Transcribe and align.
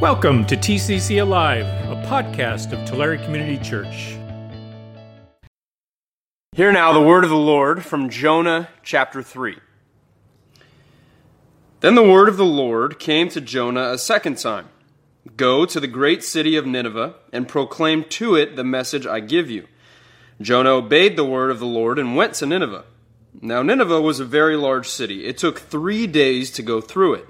Welcome 0.00 0.46
to 0.46 0.56
TCC 0.56 1.20
Alive, 1.20 1.66
a 1.66 2.02
podcast 2.06 2.72
of 2.72 2.88
Tulare 2.88 3.18
Community 3.18 3.58
Church. 3.62 4.16
Hear 6.52 6.72
now 6.72 6.94
the 6.94 7.02
word 7.02 7.22
of 7.22 7.28
the 7.28 7.36
Lord 7.36 7.84
from 7.84 8.08
Jonah 8.08 8.70
chapter 8.82 9.22
3. 9.22 9.58
Then 11.80 11.96
the 11.96 12.02
word 12.02 12.30
of 12.30 12.38
the 12.38 12.46
Lord 12.46 12.98
came 12.98 13.28
to 13.28 13.42
Jonah 13.42 13.90
a 13.90 13.98
second 13.98 14.38
time 14.38 14.70
Go 15.36 15.66
to 15.66 15.78
the 15.78 15.86
great 15.86 16.24
city 16.24 16.56
of 16.56 16.64
Nineveh 16.64 17.16
and 17.30 17.46
proclaim 17.46 18.04
to 18.04 18.36
it 18.36 18.56
the 18.56 18.64
message 18.64 19.06
I 19.06 19.20
give 19.20 19.50
you. 19.50 19.68
Jonah 20.40 20.70
obeyed 20.70 21.16
the 21.16 21.26
word 21.26 21.50
of 21.50 21.58
the 21.58 21.66
Lord 21.66 21.98
and 21.98 22.16
went 22.16 22.32
to 22.36 22.46
Nineveh. 22.46 22.86
Now, 23.42 23.62
Nineveh 23.62 24.00
was 24.00 24.18
a 24.18 24.24
very 24.24 24.56
large 24.56 24.88
city. 24.88 25.26
It 25.26 25.36
took 25.36 25.58
three 25.58 26.06
days 26.06 26.50
to 26.52 26.62
go 26.62 26.80
through 26.80 27.14
it. 27.16 27.28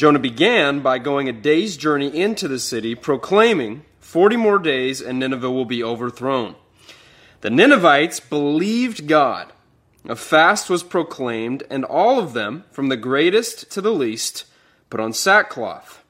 Jonah 0.00 0.18
began 0.18 0.80
by 0.80 0.98
going 0.98 1.28
a 1.28 1.32
day's 1.34 1.76
journey 1.76 2.08
into 2.18 2.48
the 2.48 2.58
city, 2.58 2.94
proclaiming, 2.94 3.84
Forty 4.00 4.34
more 4.34 4.58
days 4.58 5.02
and 5.02 5.18
Nineveh 5.18 5.50
will 5.50 5.66
be 5.66 5.84
overthrown. 5.84 6.54
The 7.42 7.50
Ninevites 7.50 8.18
believed 8.18 9.06
God. 9.06 9.52
A 10.08 10.16
fast 10.16 10.70
was 10.70 10.82
proclaimed, 10.82 11.64
and 11.68 11.84
all 11.84 12.18
of 12.18 12.32
them, 12.32 12.64
from 12.70 12.88
the 12.88 12.96
greatest 12.96 13.70
to 13.72 13.82
the 13.82 13.92
least, 13.92 14.46
put 14.88 15.00
on 15.00 15.12
sackcloth. 15.12 16.02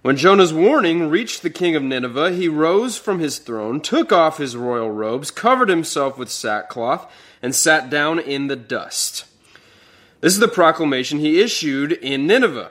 When 0.00 0.16
Jonah's 0.16 0.54
warning 0.54 1.10
reached 1.10 1.42
the 1.42 1.50
king 1.50 1.76
of 1.76 1.82
Nineveh, 1.82 2.32
he 2.32 2.48
rose 2.48 2.96
from 2.96 3.18
his 3.18 3.36
throne, 3.36 3.82
took 3.82 4.12
off 4.12 4.38
his 4.38 4.56
royal 4.56 4.90
robes, 4.90 5.30
covered 5.30 5.68
himself 5.68 6.16
with 6.16 6.30
sackcloth, 6.30 7.12
and 7.42 7.54
sat 7.54 7.90
down 7.90 8.18
in 8.18 8.46
the 8.46 8.56
dust. 8.56 9.26
This 10.22 10.32
is 10.32 10.40
the 10.40 10.48
proclamation 10.48 11.18
he 11.18 11.42
issued 11.42 11.92
in 11.92 12.26
Nineveh. 12.26 12.70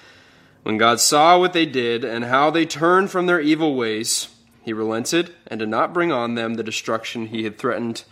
When 0.63 0.77
God 0.77 0.99
saw 0.99 1.39
what 1.39 1.53
they 1.53 1.65
did 1.65 2.03
and 2.03 2.25
how 2.25 2.51
they 2.51 2.65
turned 2.65 3.09
from 3.09 3.25
their 3.25 3.41
evil 3.41 3.75
ways, 3.75 4.27
he 4.63 4.73
relented 4.73 5.33
and 5.47 5.59
did 5.59 5.69
not 5.69 5.93
bring 5.93 6.11
on 6.11 6.35
them 6.35 6.53
the 6.53 6.63
destruction 6.63 7.27
he 7.27 7.43
had 7.43 7.57
threatened. 7.57 8.03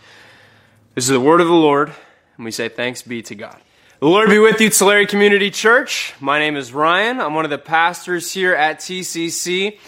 This 0.94 1.04
is 1.04 1.10
the 1.10 1.20
word 1.20 1.40
of 1.40 1.46
the 1.46 1.52
Lord, 1.52 1.92
and 2.36 2.44
we 2.44 2.50
say 2.50 2.68
thanks 2.68 3.02
be 3.02 3.22
to 3.22 3.36
God. 3.36 3.56
The 4.00 4.08
Lord 4.08 4.30
be 4.30 4.38
with 4.38 4.60
you, 4.60 4.68
Tulare 4.68 5.06
Community 5.06 5.50
Church. 5.50 6.14
My 6.18 6.40
name 6.40 6.56
is 6.56 6.72
Ryan. 6.72 7.20
I'm 7.20 7.34
one 7.34 7.44
of 7.44 7.50
the 7.52 7.58
pastors 7.58 8.32
here 8.32 8.54
at 8.54 8.80
TCC. 8.80 9.78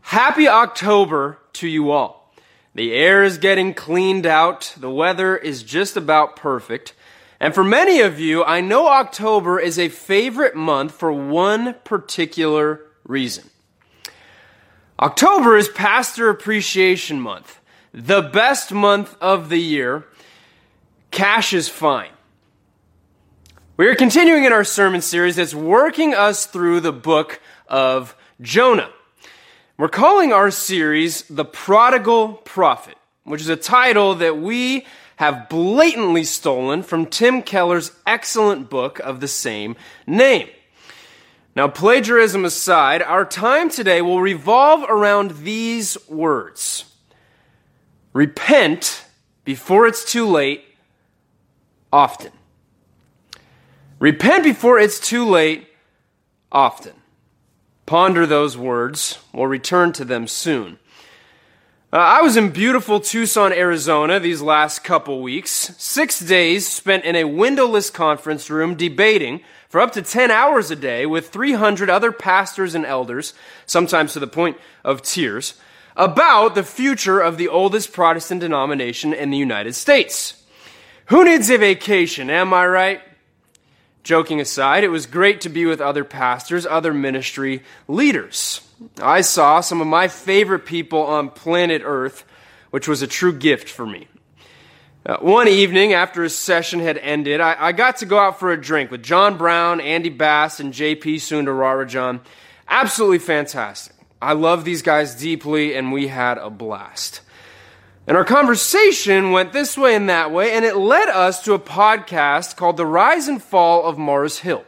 Happy 0.00 0.48
October 0.48 1.38
to 1.52 1.68
you 1.68 1.92
all. 1.92 2.34
The 2.74 2.94
air 2.94 3.22
is 3.22 3.38
getting 3.38 3.74
cleaned 3.74 4.26
out. 4.26 4.74
The 4.76 4.90
weather 4.90 5.36
is 5.36 5.62
just 5.62 5.96
about 5.96 6.34
perfect. 6.34 6.94
And 7.42 7.52
for 7.52 7.64
many 7.64 8.00
of 8.02 8.20
you, 8.20 8.44
I 8.44 8.60
know 8.60 8.86
October 8.86 9.58
is 9.58 9.76
a 9.76 9.88
favorite 9.88 10.54
month 10.54 10.92
for 10.92 11.12
one 11.12 11.74
particular 11.82 12.82
reason. 13.02 13.50
October 15.00 15.56
is 15.56 15.68
Pastor 15.68 16.28
Appreciation 16.28 17.20
Month, 17.20 17.58
the 17.92 18.22
best 18.22 18.70
month 18.70 19.16
of 19.20 19.48
the 19.48 19.58
year. 19.58 20.04
Cash 21.10 21.52
is 21.52 21.68
fine. 21.68 22.12
We 23.76 23.88
are 23.88 23.96
continuing 23.96 24.44
in 24.44 24.52
our 24.52 24.62
sermon 24.62 25.02
series 25.02 25.34
that's 25.34 25.52
working 25.52 26.14
us 26.14 26.46
through 26.46 26.78
the 26.78 26.92
book 26.92 27.40
of 27.66 28.14
Jonah. 28.40 28.90
We're 29.76 29.88
calling 29.88 30.32
our 30.32 30.52
series 30.52 31.22
The 31.22 31.44
Prodigal 31.44 32.34
Prophet, 32.44 32.94
which 33.24 33.40
is 33.40 33.48
a 33.48 33.56
title 33.56 34.14
that 34.14 34.38
we 34.38 34.86
have 35.22 35.48
blatantly 35.48 36.24
stolen 36.24 36.82
from 36.82 37.06
Tim 37.06 37.42
Keller's 37.42 37.92
excellent 38.04 38.68
book 38.68 38.98
of 38.98 39.20
the 39.20 39.28
same 39.28 39.76
name. 40.04 40.48
Now, 41.54 41.68
plagiarism 41.68 42.44
aside, 42.44 43.02
our 43.02 43.24
time 43.24 43.70
today 43.70 44.02
will 44.02 44.20
revolve 44.20 44.82
around 44.82 45.44
these 45.44 45.96
words 46.08 46.86
Repent 48.12 49.04
before 49.44 49.86
it's 49.86 50.04
too 50.04 50.26
late, 50.26 50.64
often. 51.92 52.32
Repent 54.00 54.42
before 54.42 54.80
it's 54.80 54.98
too 54.98 55.24
late, 55.24 55.68
often. 56.50 56.94
Ponder 57.86 58.26
those 58.26 58.58
words. 58.58 59.20
We'll 59.32 59.46
return 59.46 59.92
to 59.92 60.04
them 60.04 60.26
soon. 60.26 60.80
Uh, 61.94 61.98
I 61.98 62.22
was 62.22 62.38
in 62.38 62.52
beautiful 62.52 63.00
Tucson, 63.00 63.52
Arizona 63.52 64.18
these 64.18 64.40
last 64.40 64.82
couple 64.82 65.20
weeks. 65.20 65.74
Six 65.76 66.20
days 66.20 66.66
spent 66.66 67.04
in 67.04 67.16
a 67.16 67.24
windowless 67.24 67.90
conference 67.90 68.48
room 68.48 68.76
debating 68.76 69.42
for 69.68 69.78
up 69.78 69.92
to 69.92 70.00
10 70.00 70.30
hours 70.30 70.70
a 70.70 70.76
day 70.76 71.04
with 71.04 71.28
300 71.28 71.90
other 71.90 72.10
pastors 72.10 72.74
and 72.74 72.86
elders, 72.86 73.34
sometimes 73.66 74.14
to 74.14 74.20
the 74.20 74.26
point 74.26 74.56
of 74.82 75.02
tears, 75.02 75.52
about 75.94 76.54
the 76.54 76.62
future 76.62 77.20
of 77.20 77.36
the 77.36 77.48
oldest 77.48 77.92
Protestant 77.92 78.40
denomination 78.40 79.12
in 79.12 79.28
the 79.28 79.36
United 79.36 79.74
States. 79.74 80.42
Who 81.06 81.26
needs 81.26 81.50
a 81.50 81.58
vacation, 81.58 82.30
am 82.30 82.54
I 82.54 82.66
right? 82.68 83.02
Joking 84.02 84.40
aside, 84.40 84.82
it 84.82 84.88
was 84.88 85.04
great 85.04 85.42
to 85.42 85.50
be 85.50 85.66
with 85.66 85.82
other 85.82 86.04
pastors, 86.04 86.64
other 86.64 86.94
ministry 86.94 87.62
leaders. 87.86 88.62
I 89.00 89.20
saw 89.20 89.60
some 89.60 89.80
of 89.80 89.86
my 89.86 90.08
favorite 90.08 90.66
people 90.66 91.00
on 91.00 91.30
planet 91.30 91.82
Earth, 91.84 92.24
which 92.70 92.88
was 92.88 93.02
a 93.02 93.06
true 93.06 93.32
gift 93.32 93.68
for 93.68 93.86
me. 93.86 94.08
Uh, 95.04 95.16
one 95.16 95.48
evening, 95.48 95.92
after 95.94 96.22
a 96.22 96.30
session 96.30 96.78
had 96.78 96.96
ended, 96.98 97.40
I, 97.40 97.56
I, 97.58 97.72
got 97.72 97.96
to 97.98 98.06
go 98.06 98.18
out 98.18 98.38
for 98.38 98.52
a 98.52 98.60
drink 98.60 98.92
with 98.92 99.02
John 99.02 99.36
Brown, 99.36 99.80
Andy 99.80 100.10
Bass, 100.10 100.60
and 100.60 100.72
JP 100.72 101.16
Sundararajan. 101.16 102.20
Absolutely 102.68 103.18
fantastic. 103.18 103.96
I 104.20 104.34
love 104.34 104.64
these 104.64 104.82
guys 104.82 105.16
deeply, 105.16 105.74
and 105.74 105.92
we 105.92 106.06
had 106.06 106.38
a 106.38 106.50
blast. 106.50 107.20
And 108.06 108.16
our 108.16 108.24
conversation 108.24 109.32
went 109.32 109.52
this 109.52 109.76
way 109.76 109.96
and 109.96 110.08
that 110.08 110.30
way, 110.30 110.52
and 110.52 110.64
it 110.64 110.76
led 110.76 111.08
us 111.08 111.42
to 111.44 111.54
a 111.54 111.58
podcast 111.58 112.54
called 112.56 112.76
The 112.76 112.86
Rise 112.86 113.26
and 113.26 113.42
Fall 113.42 113.84
of 113.84 113.98
Mars 113.98 114.38
Hill 114.38 114.64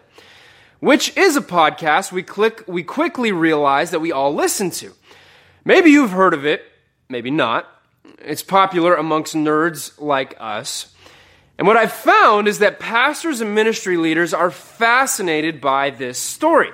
which 0.84 1.17
is 1.17 1.34
a 1.34 1.41
podcast 1.41 2.12
we, 2.12 2.22
click, 2.22 2.62
we 2.67 2.83
quickly 2.83 3.33
realize 3.33 3.91
that 3.91 4.00
we 4.00 4.12
all 4.12 4.34
listen 4.34 4.71
to. 4.71 4.93
Maybe 5.65 5.91
you've 5.91 6.11
heard 6.11 6.34
of 6.34 6.45
it, 6.45 6.62
maybe 7.09 7.31
not. 7.31 7.67
It's 8.19 8.43
popular 8.43 8.95
amongst 8.95 9.34
nerds 9.34 9.99
like 9.99 10.37
us. 10.39 10.95
And 11.56 11.67
what 11.67 11.78
I've 11.78 11.91
found 11.91 12.49
is 12.49 12.59
that 12.59 12.81
pastors 12.81 13.41
and 13.41 13.55
ministry 13.55 13.97
leaders 13.97 14.34
are 14.34 14.50
fascinated 14.50 15.59
by 15.59 15.89
this 15.89 16.19
story. 16.19 16.71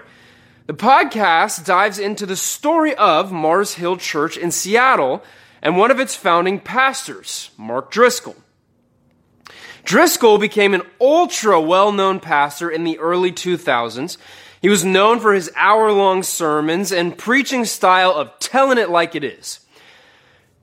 The 0.66 0.74
podcast 0.74 1.64
dives 1.64 2.00
into 2.00 2.26
the 2.26 2.34
story 2.34 2.96
of 2.96 3.30
Mars 3.30 3.74
Hill 3.74 3.96
Church 3.96 4.36
in 4.36 4.50
Seattle 4.50 5.22
and 5.62 5.76
one 5.76 5.92
of 5.92 6.00
its 6.00 6.16
founding 6.16 6.58
pastors, 6.58 7.50
Mark 7.56 7.92
Driscoll. 7.92 8.34
Driscoll 9.84 10.38
became 10.38 10.74
an 10.74 10.82
ultra 11.00 11.60
well 11.60 11.92
known 11.92 12.20
pastor 12.20 12.70
in 12.70 12.84
the 12.84 12.98
early 12.98 13.32
2000s. 13.32 14.16
He 14.60 14.68
was 14.68 14.84
known 14.84 15.20
for 15.20 15.32
his 15.32 15.50
hour 15.56 15.90
long 15.90 16.22
sermons 16.22 16.92
and 16.92 17.16
preaching 17.16 17.64
style 17.64 18.12
of 18.12 18.38
telling 18.38 18.78
it 18.78 18.90
like 18.90 19.14
it 19.14 19.24
is. 19.24 19.60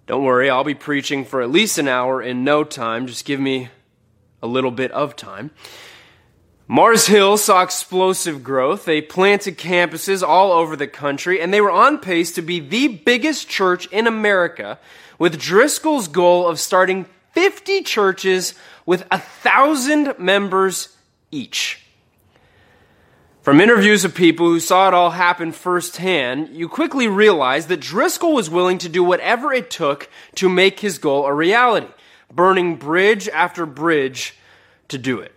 Don't 0.05 0.23
worry, 0.23 0.49
I'll 0.49 0.63
be 0.63 0.75
preaching 0.75 1.25
for 1.25 1.41
at 1.41 1.51
least 1.51 1.77
an 1.77 1.87
hour 1.87 2.21
in 2.21 2.43
no 2.43 2.63
time. 2.63 3.07
Just 3.07 3.25
give 3.25 3.39
me 3.39 3.69
a 4.41 4.47
little 4.47 4.71
bit 4.71 4.91
of 4.91 5.15
time. 5.15 5.51
Mars 6.69 7.07
Hill 7.07 7.37
saw 7.37 7.61
explosive 7.63 8.43
growth. 8.43 8.85
They 8.85 9.01
planted 9.01 9.57
campuses 9.57 10.21
all 10.21 10.51
over 10.51 10.75
the 10.75 10.87
country, 10.87 11.41
and 11.41 11.53
they 11.53 11.61
were 11.61 11.71
on 11.71 11.97
pace 11.97 12.33
to 12.33 12.41
be 12.41 12.59
the 12.59 12.89
biggest 12.89 13.47
church 13.47 13.87
in 13.87 14.05
America, 14.05 14.77
with 15.17 15.39
Driscoll's 15.39 16.07
goal 16.07 16.47
of 16.47 16.59
starting 16.59 17.05
50 17.33 17.81
churches 17.83 18.53
with 18.85 19.05
a 19.11 19.19
thousand 19.19 20.17
members 20.17 20.95
each. 21.31 21.83
From 23.41 23.61
interviews 23.61 24.03
of 24.03 24.13
people 24.13 24.47
who 24.47 24.59
saw 24.59 24.89
it 24.89 24.93
all 24.93 25.11
happen 25.11 25.53
firsthand, 25.53 26.49
you 26.49 26.67
quickly 26.67 27.07
realize 27.07 27.67
that 27.67 27.79
Driscoll 27.79 28.33
was 28.33 28.49
willing 28.49 28.77
to 28.79 28.89
do 28.89 29.03
whatever 29.03 29.53
it 29.53 29.69
took 29.69 30.09
to 30.35 30.49
make 30.49 30.81
his 30.81 30.97
goal 30.97 31.25
a 31.25 31.33
reality, 31.33 31.87
burning 32.29 32.75
bridge 32.75 33.29
after 33.29 33.65
bridge 33.65 34.35
to 34.89 34.97
do 34.97 35.19
it. 35.19 35.33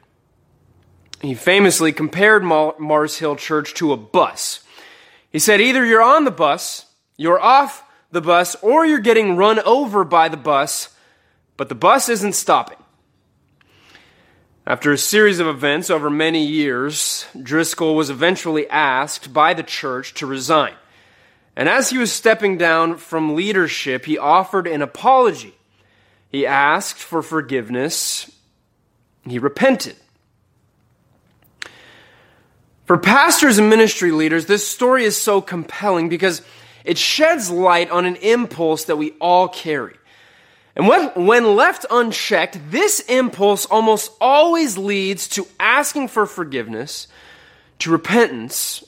He 1.22 1.34
famously 1.34 1.92
compared 1.92 2.42
Mars 2.42 3.18
Hill 3.18 3.36
Church 3.36 3.74
to 3.74 3.92
a 3.92 3.96
bus. 3.96 4.64
He 5.30 5.38
said, 5.38 5.60
either 5.60 5.84
you're 5.84 6.02
on 6.02 6.24
the 6.24 6.32
bus, 6.32 6.86
you're 7.16 7.40
off 7.40 7.84
the 8.10 8.20
bus 8.20 8.56
or 8.56 8.84
you're 8.84 8.98
getting 8.98 9.36
run 9.36 9.60
over 9.60 10.02
by 10.02 10.28
the 10.28 10.36
bus, 10.36 10.88
but 11.60 11.68
the 11.68 11.74
bus 11.74 12.08
isn't 12.08 12.32
stopping. 12.32 12.78
After 14.66 14.92
a 14.92 14.96
series 14.96 15.40
of 15.40 15.46
events 15.46 15.90
over 15.90 16.08
many 16.08 16.42
years, 16.42 17.26
Driscoll 17.38 17.94
was 17.94 18.08
eventually 18.08 18.66
asked 18.70 19.34
by 19.34 19.52
the 19.52 19.62
church 19.62 20.14
to 20.14 20.26
resign. 20.26 20.72
And 21.54 21.68
as 21.68 21.90
he 21.90 21.98
was 21.98 22.10
stepping 22.10 22.56
down 22.56 22.96
from 22.96 23.36
leadership, 23.36 24.06
he 24.06 24.16
offered 24.16 24.66
an 24.66 24.80
apology. 24.80 25.52
He 26.30 26.46
asked 26.46 26.96
for 26.96 27.20
forgiveness. 27.20 28.32
He 29.28 29.38
repented. 29.38 29.96
For 32.86 32.96
pastors 32.96 33.58
and 33.58 33.68
ministry 33.68 34.12
leaders, 34.12 34.46
this 34.46 34.66
story 34.66 35.04
is 35.04 35.20
so 35.20 35.42
compelling 35.42 36.08
because 36.08 36.40
it 36.86 36.96
sheds 36.96 37.50
light 37.50 37.90
on 37.90 38.06
an 38.06 38.16
impulse 38.16 38.84
that 38.84 38.96
we 38.96 39.10
all 39.20 39.46
carry. 39.46 39.99
And 40.76 40.86
when, 40.86 41.08
when 41.26 41.56
left 41.56 41.84
unchecked, 41.90 42.58
this 42.70 43.00
impulse 43.00 43.66
almost 43.66 44.12
always 44.20 44.78
leads 44.78 45.28
to 45.30 45.46
asking 45.58 46.08
for 46.08 46.26
forgiveness, 46.26 47.08
to 47.80 47.90
repentance 47.90 48.84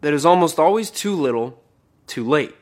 that 0.00 0.12
is 0.12 0.24
almost 0.24 0.58
always 0.58 0.90
too 0.90 1.14
little, 1.14 1.60
too 2.06 2.24
late. 2.24 2.54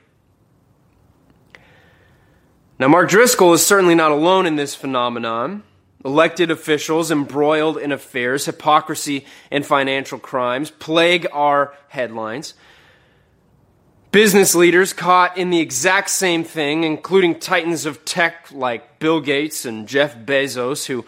Now, 2.79 2.89
Mark 2.89 3.11
Driscoll 3.11 3.53
is 3.53 3.65
certainly 3.65 3.95
not 3.95 4.11
alone 4.11 4.47
in 4.47 4.57
this 4.57 4.75
phenomenon. 4.75 5.63
Elected 6.05 6.51
officials 6.51 7.13
embroiled 7.13 7.79
in 7.79 7.93
affairs, 7.93 8.47
hypocrisy, 8.47 9.25
and 9.53 9.65
financial 9.65 10.19
crimes 10.19 10.71
plague 10.71 11.27
our 11.33 11.75
headlines. 11.89 12.55
Business 14.13 14.55
leaders 14.55 14.93
caught 14.93 15.39
in 15.39 15.49
the 15.49 15.61
exact 15.61 16.11
same 16.11 16.45
thing, 16.45 16.85
including 16.85 17.41
titans 17.41 17.87
of 17.87 18.05
tech 18.05 18.53
like 18.53 18.99
Bill 18.99 19.23
Gates 19.23 19.65
and 19.65 19.89
Jeff 19.89 20.15
Bezos, 20.15 20.85
who 20.85 21.07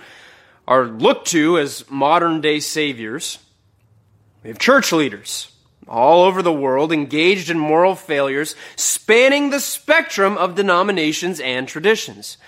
are 0.66 0.86
looked 0.86 1.28
to 1.28 1.58
as 1.58 1.88
modern 1.90 2.40
day 2.40 2.60
saviors. 2.60 3.40
We 4.42 4.48
have 4.48 4.58
church 4.58 4.90
leaders 4.90 5.52
all 5.86 6.24
over 6.24 6.40
the 6.40 6.50
world 6.50 6.92
engaged 6.92 7.50
in 7.50 7.58
moral 7.58 7.94
failures 7.94 8.56
spanning 8.74 9.50
the 9.50 9.60
spectrum 9.60 10.38
of 10.38 10.54
denominations 10.54 11.40
and 11.40 11.68
traditions. 11.68 12.38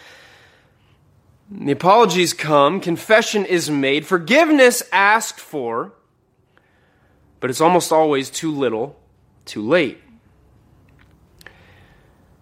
The 1.50 1.72
apologies 1.72 2.32
come, 2.32 2.80
confession 2.80 3.44
is 3.44 3.68
made, 3.70 4.06
forgiveness 4.06 4.82
asked 4.90 5.38
for, 5.38 5.92
but 7.40 7.50
it's 7.50 7.60
almost 7.60 7.92
always 7.92 8.30
too 8.30 8.50
little, 8.50 8.98
too 9.44 9.60
late. 9.60 10.00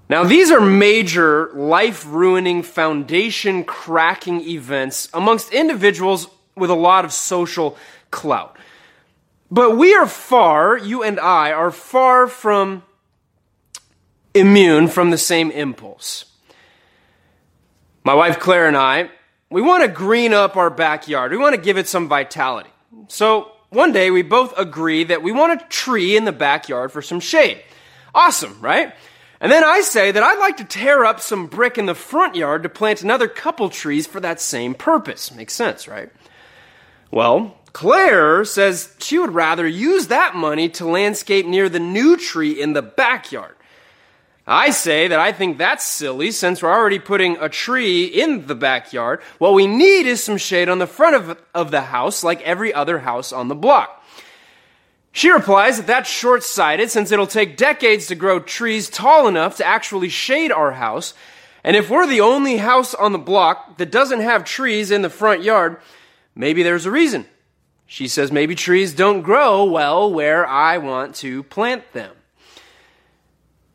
Now, 0.08 0.24
these 0.24 0.50
are 0.50 0.60
major 0.60 1.50
life 1.54 2.04
ruining, 2.06 2.62
foundation 2.62 3.64
cracking 3.64 4.42
events 4.42 5.08
amongst 5.14 5.52
individuals 5.52 6.28
with 6.54 6.70
a 6.70 6.74
lot 6.74 7.04
of 7.04 7.12
social 7.12 7.76
clout. 8.10 8.56
But 9.50 9.76
we 9.76 9.94
are 9.94 10.06
far, 10.06 10.76
you 10.76 11.02
and 11.02 11.18
I 11.18 11.52
are 11.52 11.70
far 11.70 12.26
from 12.26 12.82
immune 14.34 14.88
from 14.88 15.10
the 15.10 15.18
same 15.18 15.50
impulse. 15.50 16.26
My 18.02 18.14
wife 18.14 18.38
Claire 18.38 18.66
and 18.66 18.76
I, 18.76 19.10
we 19.48 19.62
want 19.62 19.84
to 19.84 19.88
green 19.88 20.34
up 20.34 20.56
our 20.56 20.70
backyard. 20.70 21.30
We 21.30 21.38
want 21.38 21.54
to 21.54 21.60
give 21.60 21.78
it 21.78 21.88
some 21.88 22.08
vitality. 22.08 22.70
So 23.08 23.52
one 23.70 23.92
day 23.92 24.10
we 24.10 24.22
both 24.22 24.52
agree 24.58 25.04
that 25.04 25.22
we 25.22 25.32
want 25.32 25.62
a 25.62 25.64
tree 25.66 26.16
in 26.16 26.24
the 26.24 26.32
backyard 26.32 26.92
for 26.92 27.00
some 27.00 27.20
shade. 27.20 27.62
Awesome, 28.14 28.60
right? 28.60 28.94
And 29.44 29.52
then 29.52 29.62
I 29.62 29.82
say 29.82 30.11
that 30.11 30.23
I'd 30.23 30.38
like 30.38 30.56
to 30.56 30.64
tear 30.64 31.05
up 31.05 31.20
some 31.20 31.49
brick 31.49 31.76
in 31.76 31.85
the 31.85 31.94
front 31.94 32.35
yard 32.35 32.62
to 32.62 32.70
plant 32.70 33.02
another 33.02 33.29
couple 33.29 33.69
trees 33.69 34.06
for 34.06 34.19
that 34.20 34.41
same 34.41 34.75
purpose. 34.75 35.35
Makes 35.35 35.52
sense, 35.52 35.87
right? 35.87 36.11
Well, 37.11 37.55
Claire 37.75 38.46
says 38.46 38.94
she 39.00 39.19
would 39.19 39.35
rather 39.35 39.67
use 39.67 40.06
that 40.06 40.35
money 40.35 40.70
to 40.70 40.87
landscape 40.87 41.44
near 41.44 41.69
the 41.69 41.79
new 41.79 42.17
tree 42.17 42.58
in 42.58 42.73
the 42.73 42.81
backyard. 42.81 43.55
I 44.46 44.70
say 44.70 45.08
that 45.08 45.20
I 45.20 45.31
think 45.31 45.58
that's 45.58 45.85
silly 45.85 46.31
since 46.31 46.62
we're 46.62 46.73
already 46.73 46.99
putting 46.99 47.37
a 47.37 47.50
tree 47.50 48.06
in 48.06 48.47
the 48.47 48.55
backyard. 48.55 49.20
What 49.37 49.52
we 49.52 49.67
need 49.67 50.06
is 50.06 50.25
some 50.25 50.38
shade 50.38 50.70
on 50.70 50.79
the 50.79 50.87
front 50.87 51.17
of, 51.17 51.38
of 51.55 51.70
the 51.70 51.82
house 51.82 52.25
like 52.25 52.40
every 52.40 52.73
other 52.73 53.00
house 53.00 53.31
on 53.31 53.49
the 53.49 53.55
block. 53.55 54.02
She 55.14 55.31
replies 55.31 55.76
that 55.76 55.87
that's 55.87 56.11
short 56.11 56.43
sighted 56.43 56.90
since 56.90 57.12
it'll 57.12 57.28
take 57.28 57.56
decades 57.56 58.08
to 58.08 58.16
grow 58.16 58.40
trees 58.40 58.90
tall 58.90 59.28
enough 59.28 59.56
to 59.58 59.64
actually 59.64 60.08
shade 60.08 60.50
our 60.50 60.72
house. 60.72 61.14
And 61.62 61.76
if 61.76 61.88
we're 61.88 62.08
the 62.08 62.20
only 62.20 62.56
house 62.56 62.94
on 62.94 63.12
the 63.12 63.19
block 63.19 63.78
that 63.78 63.93
doesn't 63.93 64.22
have 64.22 64.44
trees 64.44 64.90
in 64.90 65.02
the 65.02 65.08
front 65.08 65.44
yard, 65.44 65.76
maybe 66.34 66.64
there's 66.64 66.84
a 66.84 66.90
reason. 66.90 67.26
She 67.87 68.08
says 68.08 68.32
maybe 68.32 68.56
trees 68.56 68.93
don't 68.93 69.22
grow 69.22 69.62
well 69.62 70.12
where 70.12 70.44
I 70.44 70.78
want 70.78 71.14
to 71.16 71.44
plant 71.44 71.93
them. 71.93 72.12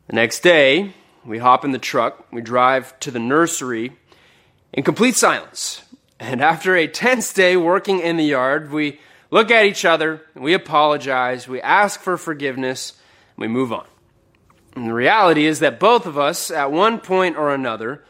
The 0.08 0.16
next 0.18 0.42
day, 0.42 0.94
we 1.24 1.38
hop 1.38 1.64
in 1.64 1.72
the 1.72 1.80
truck, 1.80 2.28
we 2.34 2.42
drive 2.42 3.00
to 3.00 3.12
the 3.12 3.20
nursery 3.20 3.96
in 4.74 4.84
complete 4.84 5.16
silence. 5.16 5.84
And 6.20 6.42
after 6.42 6.76
a 6.76 6.86
tense 6.86 7.32
day 7.32 7.56
working 7.56 8.02
in 8.02 8.18
the 8.18 8.26
yard, 8.26 8.74
we 8.74 9.00
look 9.32 9.52
at 9.52 9.66
each 9.66 9.86
other, 9.86 10.22
we 10.36 10.54
apologize, 10.54 11.48
we 11.48 11.62
ask 11.62 12.00
for 12.00 12.18
forgiveness, 12.18 12.94
we 13.38 13.48
move 13.48 13.72
on. 13.72 13.86
And 14.76 14.88
the 14.88 14.94
reality 14.94 15.46
is 15.46 15.60
that 15.60 15.80
both 15.80 16.06
of 16.06 16.18
us, 16.18 16.52
at 16.52 16.72
one 16.72 17.00
point 17.00 17.38
or 17.38 17.54
another, 17.54 18.04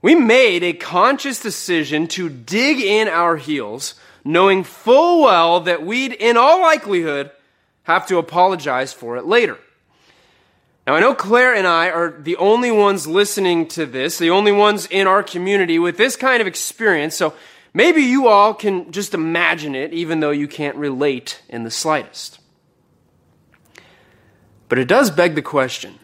we 0.00 0.14
made 0.14 0.62
a 0.62 0.72
conscious 0.72 1.40
decision 1.40 2.06
to 2.08 2.28
dig 2.28 2.80
in 2.80 3.08
our 3.08 3.36
heels, 3.36 3.94
knowing 4.24 4.64
full 4.64 5.22
well 5.22 5.60
that 5.60 5.84
we'd, 5.84 6.12
in 6.12 6.36
all 6.36 6.60
likelihood, 6.60 7.30
have 7.82 8.06
to 8.06 8.18
apologize 8.18 8.92
for 8.92 9.16
it 9.16 9.26
later. 9.26 9.58
Now, 10.86 10.94
I 10.94 11.00
know 11.00 11.14
Claire 11.14 11.54
and 11.54 11.66
I 11.66 11.90
are 11.90 12.10
the 12.18 12.36
only 12.36 12.70
ones 12.70 13.06
listening 13.06 13.68
to 13.68 13.84
this, 13.84 14.18
the 14.18 14.30
only 14.30 14.52
ones 14.52 14.86
in 14.86 15.06
our 15.06 15.22
community 15.22 15.78
with 15.78 15.98
this 15.98 16.16
kind 16.16 16.40
of 16.40 16.46
experience, 16.46 17.14
so 17.14 17.34
Maybe 17.78 18.02
you 18.02 18.26
all 18.26 18.54
can 18.54 18.90
just 18.90 19.14
imagine 19.14 19.76
it, 19.76 19.92
even 19.92 20.18
though 20.18 20.32
you 20.32 20.48
can't 20.48 20.74
relate 20.74 21.42
in 21.48 21.62
the 21.62 21.70
slightest. 21.70 22.40
But 24.68 24.80
it 24.80 24.88
does 24.88 25.12
beg 25.12 25.36
the 25.36 25.42
question 25.42 26.00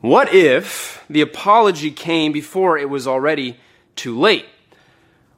what 0.00 0.32
if 0.32 1.04
the 1.10 1.20
apology 1.20 1.90
came 1.90 2.32
before 2.32 2.78
it 2.78 2.88
was 2.88 3.06
already 3.06 3.58
too 3.94 4.18
late? 4.18 4.46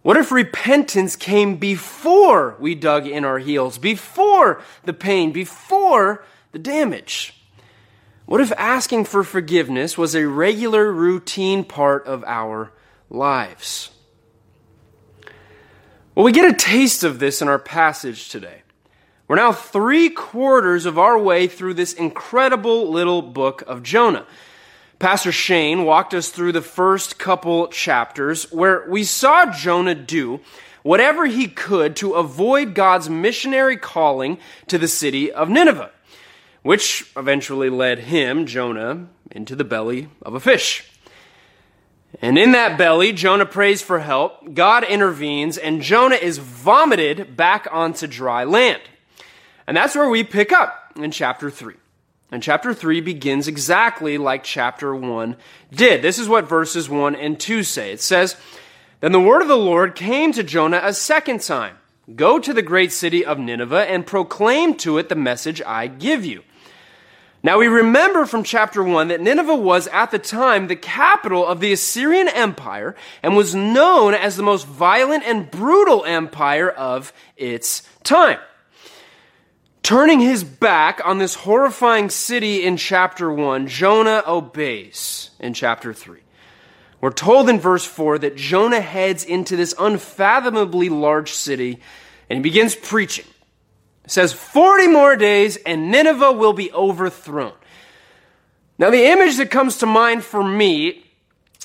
What 0.02 0.16
if 0.16 0.30
repentance 0.30 1.16
came 1.16 1.56
before 1.56 2.54
we 2.60 2.76
dug 2.76 3.08
in 3.08 3.24
our 3.24 3.40
heels, 3.40 3.78
before 3.78 4.62
the 4.84 4.92
pain, 4.92 5.32
before 5.32 6.24
the 6.52 6.60
damage? 6.60 7.34
What 8.26 8.40
if 8.40 8.52
asking 8.52 9.06
for 9.06 9.24
forgiveness 9.24 9.98
was 9.98 10.14
a 10.14 10.28
regular, 10.28 10.92
routine 10.92 11.64
part 11.64 12.06
of 12.06 12.22
our 12.22 12.70
lives? 13.10 13.90
Well, 16.16 16.24
we 16.24 16.32
get 16.32 16.50
a 16.50 16.56
taste 16.56 17.04
of 17.04 17.18
this 17.18 17.42
in 17.42 17.48
our 17.48 17.58
passage 17.58 18.30
today. 18.30 18.62
We're 19.28 19.36
now 19.36 19.52
three 19.52 20.08
quarters 20.08 20.86
of 20.86 20.98
our 20.98 21.18
way 21.18 21.46
through 21.46 21.74
this 21.74 21.92
incredible 21.92 22.90
little 22.90 23.20
book 23.20 23.62
of 23.66 23.82
Jonah. 23.82 24.26
Pastor 24.98 25.30
Shane 25.30 25.84
walked 25.84 26.14
us 26.14 26.30
through 26.30 26.52
the 26.52 26.62
first 26.62 27.18
couple 27.18 27.68
chapters 27.68 28.50
where 28.50 28.88
we 28.88 29.04
saw 29.04 29.52
Jonah 29.52 29.94
do 29.94 30.40
whatever 30.82 31.26
he 31.26 31.48
could 31.48 31.96
to 31.96 32.14
avoid 32.14 32.74
God's 32.74 33.10
missionary 33.10 33.76
calling 33.76 34.38
to 34.68 34.78
the 34.78 34.88
city 34.88 35.30
of 35.30 35.50
Nineveh, 35.50 35.90
which 36.62 37.12
eventually 37.14 37.68
led 37.68 37.98
him, 37.98 38.46
Jonah, 38.46 39.08
into 39.30 39.54
the 39.54 39.64
belly 39.64 40.08
of 40.22 40.32
a 40.32 40.40
fish. 40.40 40.90
And 42.22 42.38
in 42.38 42.52
that 42.52 42.78
belly, 42.78 43.12
Jonah 43.12 43.46
prays 43.46 43.82
for 43.82 43.98
help. 43.98 44.54
God 44.54 44.84
intervenes, 44.84 45.58
and 45.58 45.82
Jonah 45.82 46.16
is 46.16 46.38
vomited 46.38 47.36
back 47.36 47.66
onto 47.70 48.06
dry 48.06 48.44
land. 48.44 48.82
And 49.66 49.76
that's 49.76 49.94
where 49.94 50.08
we 50.08 50.24
pick 50.24 50.52
up 50.52 50.92
in 50.96 51.10
chapter 51.10 51.50
3. 51.50 51.74
And 52.32 52.42
chapter 52.42 52.74
3 52.74 53.00
begins 53.00 53.48
exactly 53.48 54.18
like 54.18 54.42
chapter 54.44 54.94
1 54.94 55.36
did. 55.70 56.02
This 56.02 56.18
is 56.18 56.28
what 56.28 56.48
verses 56.48 56.88
1 56.88 57.14
and 57.14 57.38
2 57.38 57.62
say. 57.62 57.92
It 57.92 58.00
says, 58.00 58.36
Then 59.00 59.12
the 59.12 59.20
word 59.20 59.42
of 59.42 59.48
the 59.48 59.56
Lord 59.56 59.94
came 59.94 60.32
to 60.32 60.42
Jonah 60.42 60.80
a 60.82 60.92
second 60.92 61.42
time 61.42 61.76
Go 62.14 62.38
to 62.38 62.52
the 62.52 62.62
great 62.62 62.92
city 62.92 63.24
of 63.24 63.38
Nineveh 63.38 63.90
and 63.90 64.06
proclaim 64.06 64.76
to 64.76 64.98
it 64.98 65.08
the 65.08 65.16
message 65.16 65.60
I 65.66 65.88
give 65.88 66.24
you. 66.24 66.44
Now 67.46 67.58
we 67.58 67.68
remember 67.68 68.26
from 68.26 68.42
chapter 68.42 68.82
1 68.82 69.06
that 69.06 69.20
Nineveh 69.20 69.54
was 69.54 69.86
at 69.92 70.10
the 70.10 70.18
time 70.18 70.66
the 70.66 70.74
capital 70.74 71.46
of 71.46 71.60
the 71.60 71.72
Assyrian 71.72 72.26
Empire 72.26 72.96
and 73.22 73.36
was 73.36 73.54
known 73.54 74.14
as 74.14 74.36
the 74.36 74.42
most 74.42 74.66
violent 74.66 75.22
and 75.22 75.48
brutal 75.48 76.04
empire 76.04 76.68
of 76.68 77.12
its 77.36 77.88
time. 78.02 78.40
Turning 79.84 80.18
his 80.18 80.42
back 80.42 81.00
on 81.04 81.18
this 81.18 81.36
horrifying 81.36 82.10
city 82.10 82.64
in 82.64 82.76
chapter 82.76 83.32
1, 83.32 83.68
Jonah 83.68 84.24
obeys 84.26 85.30
in 85.38 85.54
chapter 85.54 85.94
3. 85.94 86.18
We're 87.00 87.12
told 87.12 87.48
in 87.48 87.60
verse 87.60 87.84
4 87.84 88.18
that 88.18 88.34
Jonah 88.34 88.80
heads 88.80 89.24
into 89.24 89.54
this 89.54 89.72
unfathomably 89.78 90.88
large 90.88 91.30
city 91.30 91.78
and 92.28 92.38
he 92.38 92.42
begins 92.42 92.74
preaching. 92.74 93.26
Says, 94.06 94.32
40 94.32 94.88
more 94.88 95.16
days 95.16 95.56
and 95.56 95.90
Nineveh 95.90 96.32
will 96.32 96.52
be 96.52 96.72
overthrown. 96.72 97.52
Now, 98.78 98.90
the 98.90 99.06
image 99.06 99.36
that 99.38 99.50
comes 99.50 99.78
to 99.78 99.86
mind 99.86 100.22
for 100.22 100.44
me 100.44 101.04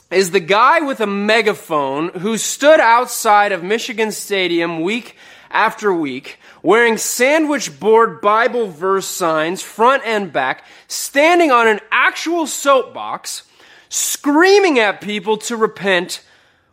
is 0.10 0.32
the 0.32 0.40
guy 0.40 0.82
with 0.82 1.00
a 1.00 1.08
megaphone 1.08 2.10
who 2.10 2.38
stood 2.38 2.80
outside 2.80 3.52
of 3.52 3.64
Michigan 3.64 4.12
Stadium 4.12 4.82
week 4.82 5.16
after 5.50 5.94
week 5.94 6.40
wearing 6.64 6.98
sandwich 6.98 7.80
board 7.80 8.22
Bible 8.22 8.68
verse 8.68 9.08
signs 9.08 9.62
front 9.62 10.04
and 10.06 10.32
back, 10.32 10.66
standing 10.88 11.52
on 11.52 11.68
an 11.68 11.80
actual 11.92 12.48
soapbox, 12.48 13.44
screaming 13.90 14.80
at 14.80 15.02
people 15.02 15.38
to 15.38 15.56
repent 15.58 16.24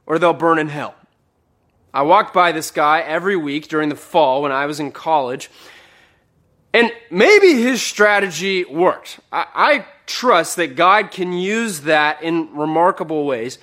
or 0.06 0.18
they'll 0.18 0.32
burn 0.32 0.58
in 0.58 0.68
hell. 0.68 0.94
I 1.92 2.02
walked 2.02 2.34
by 2.34 2.52
this 2.52 2.70
guy 2.70 3.00
every 3.00 3.36
week 3.36 3.68
during 3.68 3.88
the 3.88 3.96
fall 3.96 4.42
when 4.42 4.52
I 4.52 4.66
was 4.66 4.80
in 4.80 4.92
college, 4.92 5.50
and 6.72 6.92
maybe 7.10 7.54
his 7.62 7.82
strategy 7.82 8.64
worked. 8.64 9.20
I, 9.32 9.46
I 9.54 9.86
trust 10.06 10.56
that 10.56 10.76
God 10.76 11.10
can 11.10 11.32
use 11.32 11.80
that 11.80 12.22
in 12.22 12.54
remarkable 12.54 13.24
ways. 13.24 13.58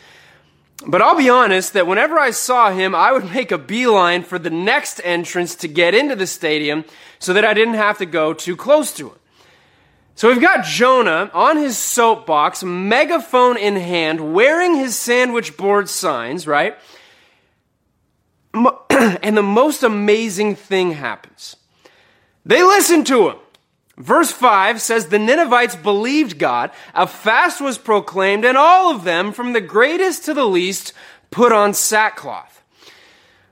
But 0.85 1.01
I'll 1.01 1.17
be 1.17 1.29
honest 1.29 1.73
that 1.73 1.87
whenever 1.87 2.19
I 2.19 2.31
saw 2.31 2.71
him, 2.71 2.93
I 2.93 3.11
would 3.11 3.25
make 3.33 3.51
a 3.51 3.57
beeline 3.57 4.23
for 4.23 4.39
the 4.39 4.49
next 4.49 5.01
entrance 5.03 5.55
to 5.55 5.67
get 5.67 5.93
into 5.93 6.15
the 6.15 6.27
stadium 6.27 6.85
so 7.19 7.33
that 7.33 7.45
I 7.45 7.53
didn't 7.53 7.75
have 7.75 7.97
to 7.99 8.05
go 8.05 8.33
too 8.33 8.55
close 8.55 8.91
to 8.97 9.09
him. 9.09 9.15
So 10.17 10.29
we've 10.29 10.41
got 10.41 10.63
Jonah 10.63 11.29
on 11.33 11.57
his 11.57 11.77
soapbox, 11.77 12.63
megaphone 12.63 13.57
in 13.57 13.75
hand, 13.75 14.33
wearing 14.33 14.75
his 14.75 14.97
sandwich 14.97 15.57
board 15.57 15.89
signs, 15.89 16.47
right? 16.47 16.77
And 19.21 19.35
the 19.35 19.43
most 19.43 19.83
amazing 19.83 20.55
thing 20.55 20.91
happens. 20.91 21.55
They 22.45 22.63
listen 22.63 23.03
to 23.05 23.29
him. 23.29 23.37
Verse 23.97 24.31
5 24.31 24.81
says 24.81 25.07
the 25.07 25.19
Ninevites 25.19 25.75
believed 25.75 26.37
God, 26.37 26.71
a 26.93 27.07
fast 27.07 27.61
was 27.61 27.77
proclaimed, 27.77 28.43
and 28.43 28.57
all 28.57 28.93
of 28.93 29.03
them, 29.03 29.31
from 29.31 29.53
the 29.53 29.61
greatest 29.61 30.25
to 30.25 30.33
the 30.33 30.45
least, 30.45 30.93
put 31.31 31.51
on 31.51 31.73
sackcloth. 31.73 32.61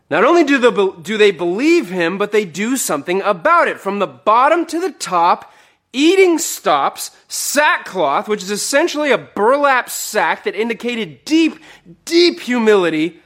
Not 0.09 0.25
only 0.25 0.43
do 0.43 0.57
they, 0.57 1.01
do 1.01 1.17
they 1.17 1.31
believe 1.31 1.89
him, 1.89 2.17
but 2.17 2.31
they 2.31 2.45
do 2.45 2.77
something 2.77 3.21
about 3.21 3.67
it. 3.67 3.79
From 3.79 3.99
the 3.99 4.07
bottom 4.07 4.65
to 4.67 4.79
the 4.79 4.91
top, 4.91 5.51
eating 5.93 6.37
stops, 6.37 7.11
sackcloth, 7.27 8.27
which 8.27 8.43
is 8.43 8.51
essentially 8.51 9.11
a 9.11 9.17
burlap 9.17 9.89
sack 9.89 10.43
that 10.43 10.55
indicated 10.55 11.23
deep, 11.23 11.59
deep 12.03 12.41
humility, 12.41 13.21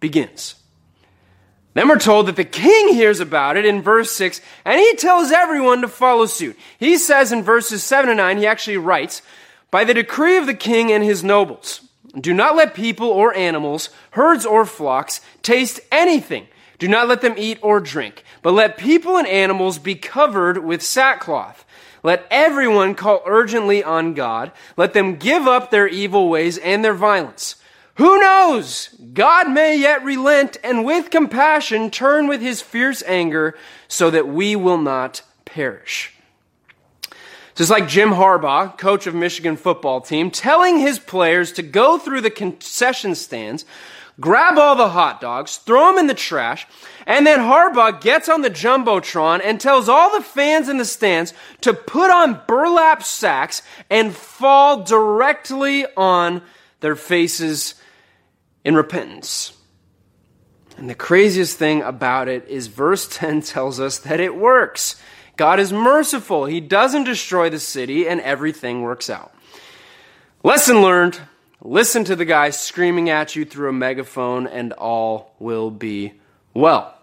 begins. 0.00 0.56
Then 1.74 1.88
we're 1.88 1.98
told 1.98 2.26
that 2.26 2.36
the 2.36 2.44
king 2.44 2.88
hears 2.88 3.20
about 3.20 3.56
it 3.56 3.64
in 3.64 3.80
verse 3.80 4.10
6, 4.12 4.40
and 4.64 4.78
he 4.78 4.94
tells 4.96 5.30
everyone 5.30 5.80
to 5.80 5.88
follow 5.88 6.26
suit. 6.26 6.58
He 6.78 6.98
says 6.98 7.32
in 7.32 7.42
verses 7.42 7.82
7 7.82 8.10
and 8.10 8.18
9, 8.18 8.38
he 8.38 8.46
actually 8.46 8.76
writes, 8.76 9.22
By 9.70 9.84
the 9.84 9.94
decree 9.94 10.36
of 10.36 10.46
the 10.46 10.54
king 10.54 10.92
and 10.92 11.02
his 11.02 11.24
nobles, 11.24 11.80
do 12.18 12.34
not 12.34 12.56
let 12.56 12.74
people 12.74 13.08
or 13.08 13.34
animals, 13.34 13.88
herds 14.10 14.44
or 14.44 14.66
flocks, 14.66 15.22
taste 15.42 15.80
anything. 15.90 16.46
Do 16.78 16.88
not 16.88 17.08
let 17.08 17.22
them 17.22 17.34
eat 17.38 17.58
or 17.62 17.80
drink, 17.80 18.24
but 18.42 18.52
let 18.52 18.76
people 18.76 19.16
and 19.16 19.26
animals 19.26 19.78
be 19.78 19.94
covered 19.94 20.58
with 20.58 20.82
sackcloth. 20.82 21.64
Let 22.02 22.26
everyone 22.30 22.96
call 22.96 23.22
urgently 23.24 23.82
on 23.82 24.14
God. 24.14 24.52
Let 24.76 24.92
them 24.92 25.16
give 25.16 25.46
up 25.46 25.70
their 25.70 25.86
evil 25.86 26.28
ways 26.28 26.58
and 26.58 26.84
their 26.84 26.92
violence. 26.92 27.56
Who 27.96 28.18
knows? 28.18 28.88
God 29.12 29.50
may 29.50 29.78
yet 29.78 30.02
relent 30.02 30.56
and 30.64 30.84
with 30.84 31.10
compassion 31.10 31.90
turn 31.90 32.26
with 32.26 32.40
his 32.40 32.62
fierce 32.62 33.02
anger 33.06 33.56
so 33.86 34.10
that 34.10 34.28
we 34.28 34.56
will 34.56 34.78
not 34.78 35.22
perish. 35.44 36.14
So 37.54 37.62
it's 37.62 37.70
like 37.70 37.86
Jim 37.86 38.10
Harbaugh, 38.10 38.78
coach 38.78 39.06
of 39.06 39.14
Michigan 39.14 39.56
football 39.56 40.00
team, 40.00 40.30
telling 40.30 40.78
his 40.78 40.98
players 40.98 41.52
to 41.52 41.62
go 41.62 41.98
through 41.98 42.22
the 42.22 42.30
concession 42.30 43.14
stands, 43.14 43.66
grab 44.18 44.56
all 44.56 44.74
the 44.74 44.88
hot 44.88 45.20
dogs, 45.20 45.58
throw 45.58 45.88
them 45.88 45.98
in 45.98 46.06
the 46.06 46.14
trash, 46.14 46.66
and 47.06 47.26
then 47.26 47.40
Harbaugh 47.40 48.00
gets 48.00 48.30
on 48.30 48.40
the 48.40 48.48
Jumbotron 48.48 49.42
and 49.44 49.60
tells 49.60 49.90
all 49.90 50.16
the 50.16 50.24
fans 50.24 50.70
in 50.70 50.78
the 50.78 50.86
stands 50.86 51.34
to 51.60 51.74
put 51.74 52.10
on 52.10 52.40
burlap 52.48 53.02
sacks 53.02 53.60
and 53.90 54.16
fall 54.16 54.82
directly 54.82 55.84
on 55.94 56.40
their 56.80 56.96
faces 56.96 57.74
in 58.64 58.74
repentance. 58.74 59.52
And 60.76 60.88
the 60.88 60.94
craziest 60.94 61.58
thing 61.58 61.82
about 61.82 62.28
it 62.28 62.48
is 62.48 62.66
verse 62.66 63.06
10 63.10 63.42
tells 63.42 63.80
us 63.80 63.98
that 63.98 64.20
it 64.20 64.36
works. 64.36 64.96
God 65.36 65.60
is 65.60 65.72
merciful. 65.72 66.46
He 66.46 66.60
doesn't 66.60 67.04
destroy 67.04 67.50
the 67.50 67.58
city 67.58 68.06
and 68.06 68.20
everything 68.20 68.82
works 68.82 69.08
out. 69.08 69.34
Lesson 70.42 70.82
learned. 70.82 71.20
Listen 71.64 72.04
to 72.04 72.16
the 72.16 72.24
guy 72.24 72.50
screaming 72.50 73.08
at 73.08 73.36
you 73.36 73.44
through 73.44 73.68
a 73.68 73.72
megaphone 73.72 74.46
and 74.46 74.72
all 74.72 75.34
will 75.38 75.70
be 75.70 76.14
well. 76.52 76.98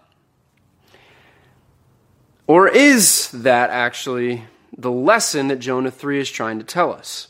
Or 2.46 2.68
is 2.68 3.30
that 3.30 3.70
actually 3.70 4.44
the 4.76 4.90
lesson 4.90 5.48
that 5.48 5.60
Jonah 5.60 5.90
3 5.90 6.20
is 6.20 6.30
trying 6.30 6.58
to 6.58 6.64
tell 6.64 6.92
us? 6.92 7.28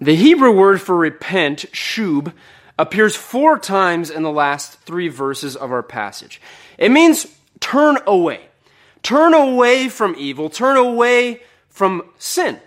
The 0.00 0.16
Hebrew 0.16 0.50
word 0.50 0.80
for 0.80 0.96
repent, 0.96 1.66
shub, 1.72 2.32
appears 2.78 3.14
four 3.14 3.58
times 3.58 4.10
in 4.10 4.22
the 4.22 4.30
last 4.30 4.80
three 4.80 5.08
verses 5.08 5.56
of 5.56 5.70
our 5.70 5.82
passage. 5.82 6.40
It 6.78 6.90
means 6.90 7.26
turn 7.60 7.98
away. 8.06 8.46
Turn 9.02 9.34
away 9.34 9.88
from 9.88 10.16
evil. 10.18 10.50
Turn 10.50 10.76
away 10.76 11.42
from 11.68 12.02
sin. 12.18 12.58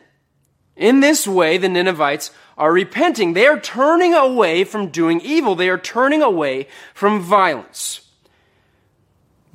In 0.75 0.99
this 0.99 1.27
way, 1.27 1.57
the 1.57 1.67
Ninevites 1.67 2.31
are 2.57 2.71
repenting. 2.71 3.33
They 3.33 3.47
are 3.47 3.59
turning 3.59 4.13
away 4.13 4.63
from 4.63 4.89
doing 4.89 5.19
evil. 5.21 5.55
They 5.55 5.69
are 5.69 5.77
turning 5.77 6.21
away 6.21 6.67
from 6.93 7.19
violence. 7.19 8.01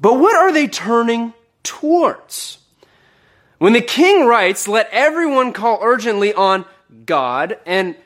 But 0.01 0.19
what 0.19 0.35
are 0.35 0.53
they 0.53 0.67
turning 0.67 1.33
towards? 1.63 2.59
When 3.59 3.73
the 3.73 3.81
king 3.81 4.27
writes, 4.27 4.67
let 4.67 4.89
everyone 4.91 5.53
call 5.53 5.79
urgently 5.81 6.35
on 6.35 6.65
God, 7.05 7.59
and 7.67 7.97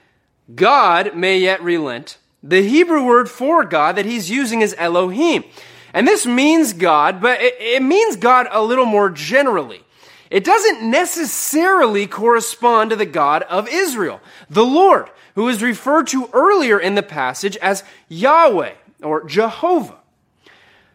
God 0.54 1.16
may 1.16 1.38
yet 1.38 1.62
relent. 1.62 2.18
The 2.42 2.62
Hebrew 2.62 3.04
word 3.04 3.28
for 3.28 3.64
God 3.64 3.96
that 3.96 4.06
he's 4.06 4.30
using 4.30 4.60
is 4.60 4.74
Elohim. 4.78 5.44
And 5.92 6.06
this 6.06 6.26
means 6.26 6.72
God, 6.72 7.20
but 7.20 7.40
it, 7.40 7.56
it 7.58 7.82
means 7.82 8.16
God 8.16 8.46
a 8.50 8.62
little 8.62 8.86
more 8.86 9.10
generally. 9.10 9.82
It 10.30 10.44
doesn't 10.44 10.88
necessarily 10.88 12.06
correspond 12.06 12.90
to 12.90 12.96
the 12.96 13.06
God 13.06 13.42
of 13.44 13.68
Israel, 13.68 14.20
the 14.50 14.64
Lord, 14.64 15.08
who 15.34 15.48
is 15.48 15.62
referred 15.62 16.08
to 16.08 16.28
earlier 16.32 16.78
in 16.78 16.96
the 16.96 17.02
passage 17.02 17.56
as 17.58 17.84
Yahweh 18.08 18.74
or 19.02 19.24
Jehovah. 19.24 19.98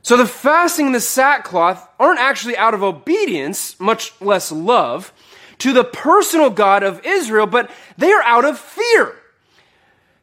So 0.03 0.17
the 0.17 0.25
fasting 0.25 0.87
and 0.87 0.95
the 0.95 0.99
sackcloth 0.99 1.87
aren't 1.99 2.19
actually 2.19 2.57
out 2.57 2.73
of 2.73 2.83
obedience, 2.83 3.79
much 3.79 4.19
less 4.19 4.51
love 4.51 5.13
to 5.59 5.73
the 5.73 5.83
personal 5.83 6.49
God 6.49 6.81
of 6.81 7.05
Israel, 7.05 7.45
but 7.45 7.69
they 7.97 8.11
are 8.11 8.23
out 8.23 8.45
of 8.45 8.57
fear. 8.57 9.15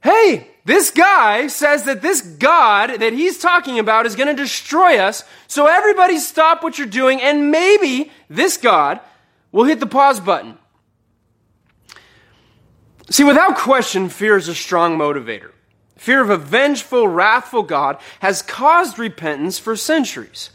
Hey, 0.02 0.48
this 0.64 0.90
guy 0.90 1.46
says 1.48 1.84
that 1.84 2.02
this 2.02 2.20
God 2.20 3.00
that 3.00 3.12
he's 3.12 3.38
talking 3.38 3.78
about 3.78 4.06
is 4.06 4.16
going 4.16 4.28
to 4.28 4.42
destroy 4.42 4.98
us, 4.98 5.24
so 5.46 5.66
everybody 5.66 6.18
stop 6.18 6.62
what 6.62 6.78
you're 6.78 6.86
doing, 6.86 7.20
and 7.20 7.50
maybe 7.50 8.12
this 8.28 8.56
God 8.56 9.00
will 9.50 9.64
hit 9.64 9.80
the 9.80 9.86
pause 9.86 10.20
button. 10.20 10.58
See, 13.10 13.24
without 13.24 13.56
question, 13.56 14.10
fear 14.10 14.36
is 14.36 14.48
a 14.48 14.54
strong 14.54 14.98
motivator. 14.98 15.52
Fear 15.96 16.22
of 16.22 16.30
a 16.30 16.36
vengeful, 16.36 17.08
wrathful 17.08 17.62
God 17.62 17.98
has 18.20 18.42
caused 18.42 18.98
repentance 18.98 19.58
for 19.58 19.74
centuries. 19.74 20.50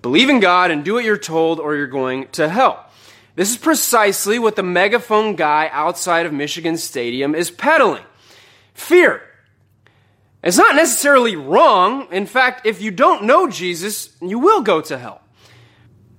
Believe 0.00 0.28
in 0.28 0.40
God 0.40 0.70
and 0.70 0.84
do 0.84 0.94
what 0.94 1.04
you're 1.04 1.18
told, 1.18 1.60
or 1.60 1.76
you're 1.76 1.86
going 1.86 2.28
to 2.28 2.48
hell. 2.48 2.90
This 3.34 3.50
is 3.50 3.56
precisely 3.56 4.38
what 4.38 4.56
the 4.56 4.62
megaphone 4.62 5.36
guy 5.36 5.70
outside 5.72 6.26
of 6.26 6.32
Michigan 6.32 6.76
Stadium 6.76 7.34
is 7.34 7.50
peddling 7.50 8.04
fear. 8.74 9.22
It's 10.42 10.58
not 10.58 10.74
necessarily 10.74 11.36
wrong. 11.36 12.08
In 12.12 12.26
fact, 12.26 12.66
if 12.66 12.82
you 12.82 12.90
don't 12.90 13.24
know 13.24 13.48
Jesus, 13.48 14.10
you 14.20 14.38
will 14.38 14.62
go 14.62 14.80
to 14.82 14.98
hell. 14.98 15.20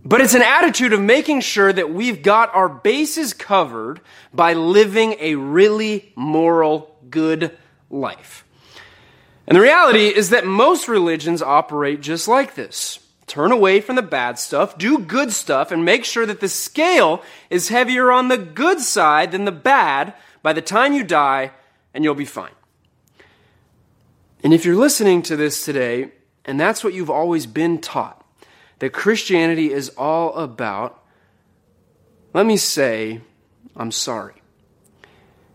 But 0.06 0.22
it's 0.22 0.34
an 0.34 0.42
attitude 0.42 0.94
of 0.94 1.02
making 1.02 1.42
sure 1.42 1.72
that 1.72 1.94
we've 1.94 2.22
got 2.22 2.54
our 2.56 2.68
bases 2.68 3.34
covered 3.34 4.02
by 4.34 4.54
living 4.54 5.16
a 5.20 5.36
really 5.36 6.12
moral, 6.16 6.96
good 7.10 7.58
life. 7.90 8.46
And 9.48 9.58
the 9.58 9.62
reality 9.62 10.08
is 10.08 10.30
that 10.32 10.46
most 10.46 10.88
religions 10.88 11.42
operate 11.42 12.02
just 12.02 12.28
like 12.28 12.56
this. 12.56 13.00
Turn 13.28 13.52
away 13.52 13.82
from 13.82 13.96
the 13.96 14.02
bad 14.02 14.38
stuff, 14.38 14.78
do 14.78 15.00
good 15.00 15.32
stuff, 15.32 15.72
and 15.72 15.86
make 15.86 16.06
sure 16.06 16.26
that 16.26 16.40
the 16.40 16.50
scale 16.50 17.24
is 17.50 17.70
heavier 17.70 18.12
on 18.12 18.28
the 18.28 18.38
good 18.38 18.80
side 18.80 19.32
than 19.32 19.46
the 19.46 19.52
bad 19.52 20.14
by 20.42 20.54
the 20.54 20.62
time 20.62 20.94
you 20.94 21.04
die, 21.04 21.52
and 21.94 22.04
you'll 22.04 22.16
be 22.16 22.26
fine. 22.26 22.52
And 24.44 24.54
if 24.54 24.66
you're 24.66 24.76
listening 24.76 25.22
to 25.24 25.36
this 25.36 25.64
today, 25.64 26.12
and 26.44 26.60
that's 26.60 26.84
what 26.84 26.94
you've 26.94 27.10
always 27.10 27.46
been 27.46 27.80
taught, 27.80 28.26
that 28.80 28.92
Christianity 28.92 29.72
is 29.72 29.90
all 29.98 30.34
about, 30.36 31.02
let 32.34 32.46
me 32.46 32.58
say, 32.58 33.22
I'm 33.76 33.92
sorry. 33.92 34.42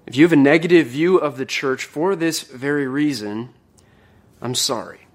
If 0.07 0.17
you 0.17 0.25
have 0.25 0.33
a 0.33 0.37
negative 0.37 0.87
view 0.87 1.19
of 1.19 1.37
the 1.37 1.45
church 1.45 1.85
for 1.85 2.17
this 2.17 2.43
very 2.43 2.89
reason, 2.89 3.51
I'm 4.41 4.55
sorry. 4.55 5.08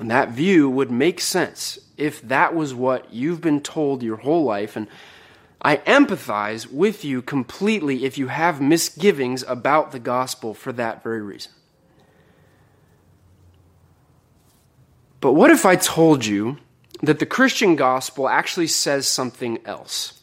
And 0.00 0.10
that 0.10 0.30
view 0.30 0.70
would 0.70 0.90
make 0.90 1.20
sense 1.20 1.78
if 1.96 2.22
that 2.22 2.54
was 2.54 2.72
what 2.72 3.12
you've 3.12 3.40
been 3.40 3.60
told 3.60 4.02
your 4.02 4.16
whole 4.16 4.44
life. 4.44 4.76
And 4.76 4.86
I 5.60 5.78
empathize 5.78 6.70
with 6.70 7.04
you 7.04 7.20
completely 7.20 8.04
if 8.04 8.16
you 8.16 8.28
have 8.28 8.60
misgivings 8.60 9.44
about 9.48 9.90
the 9.90 9.98
gospel 9.98 10.54
for 10.54 10.72
that 10.72 11.02
very 11.02 11.20
reason. 11.20 11.52
But 15.20 15.32
what 15.32 15.50
if 15.50 15.66
I 15.66 15.74
told 15.74 16.24
you 16.24 16.58
that 17.02 17.18
the 17.18 17.26
Christian 17.26 17.74
gospel 17.74 18.28
actually 18.28 18.68
says 18.68 19.08
something 19.08 19.58
else? 19.64 20.20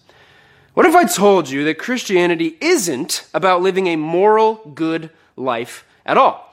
What 0.74 0.86
if 0.86 0.96
I 0.96 1.06
told 1.06 1.50
you 1.50 1.66
that 1.66 1.78
Christianity 1.78 2.58
isn't 2.62 3.28
about 3.34 3.62
living 3.62 3.88
a 3.88 3.96
moral, 3.98 4.56
good 4.74 5.10
life 5.36 5.86
at 6.06 6.18
all? 6.18 6.45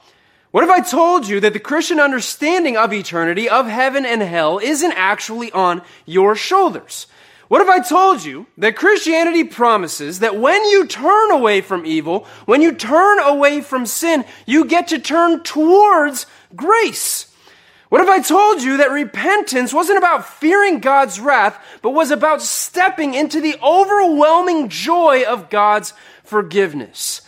What 0.53 0.63
if 0.63 0.69
I 0.69 0.81
told 0.81 1.27
you 1.27 1.39
that 1.39 1.53
the 1.53 1.59
Christian 1.59 1.99
understanding 1.99 2.77
of 2.77 2.93
eternity, 2.93 3.49
of 3.49 3.65
heaven 3.65 4.05
and 4.05 4.21
hell, 4.21 4.59
isn't 4.59 4.91
actually 4.91 5.51
on 5.51 5.81
your 6.05 6.35
shoulders? 6.35 7.07
What 7.47 7.63
if 7.63 7.67
I 7.67 7.79
told 7.79 8.23
you 8.23 8.45
that 8.59 8.75
Christianity 8.75 9.45
promises 9.45 10.19
that 10.19 10.37
when 10.37 10.63
you 10.65 10.85
turn 10.85 11.31
away 11.31 11.61
from 11.61 11.87
evil, 11.87 12.27
when 12.45 12.61
you 12.61 12.71
turn 12.71 13.17
away 13.17 13.61
from 13.61 13.87
sin, 13.87 14.25
you 14.45 14.65
get 14.65 14.89
to 14.89 14.99
turn 14.99 15.41
towards 15.41 16.27
grace? 16.55 17.33
What 17.89 18.01
if 18.01 18.07
I 18.07 18.21
told 18.21 18.61
you 18.61 18.77
that 18.77 18.91
repentance 18.91 19.73
wasn't 19.73 19.97
about 19.97 20.27
fearing 20.27 20.81
God's 20.81 21.19
wrath, 21.19 21.59
but 21.81 21.95
was 21.95 22.11
about 22.11 22.43
stepping 22.43 23.15
into 23.15 23.41
the 23.41 23.55
overwhelming 23.59 24.69
joy 24.69 25.23
of 25.23 25.49
God's 25.49 25.95
forgiveness? 26.23 27.22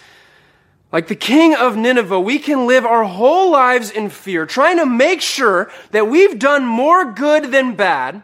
Like 0.95 1.09
the 1.09 1.15
king 1.17 1.53
of 1.53 1.75
Nineveh, 1.75 2.21
we 2.21 2.39
can 2.39 2.67
live 2.67 2.85
our 2.85 3.03
whole 3.03 3.51
lives 3.51 3.91
in 3.91 4.09
fear, 4.09 4.45
trying 4.45 4.77
to 4.77 4.85
make 4.85 5.19
sure 5.19 5.69
that 5.91 6.07
we've 6.07 6.39
done 6.39 6.65
more 6.65 7.11
good 7.11 7.51
than 7.51 7.75
bad. 7.75 8.23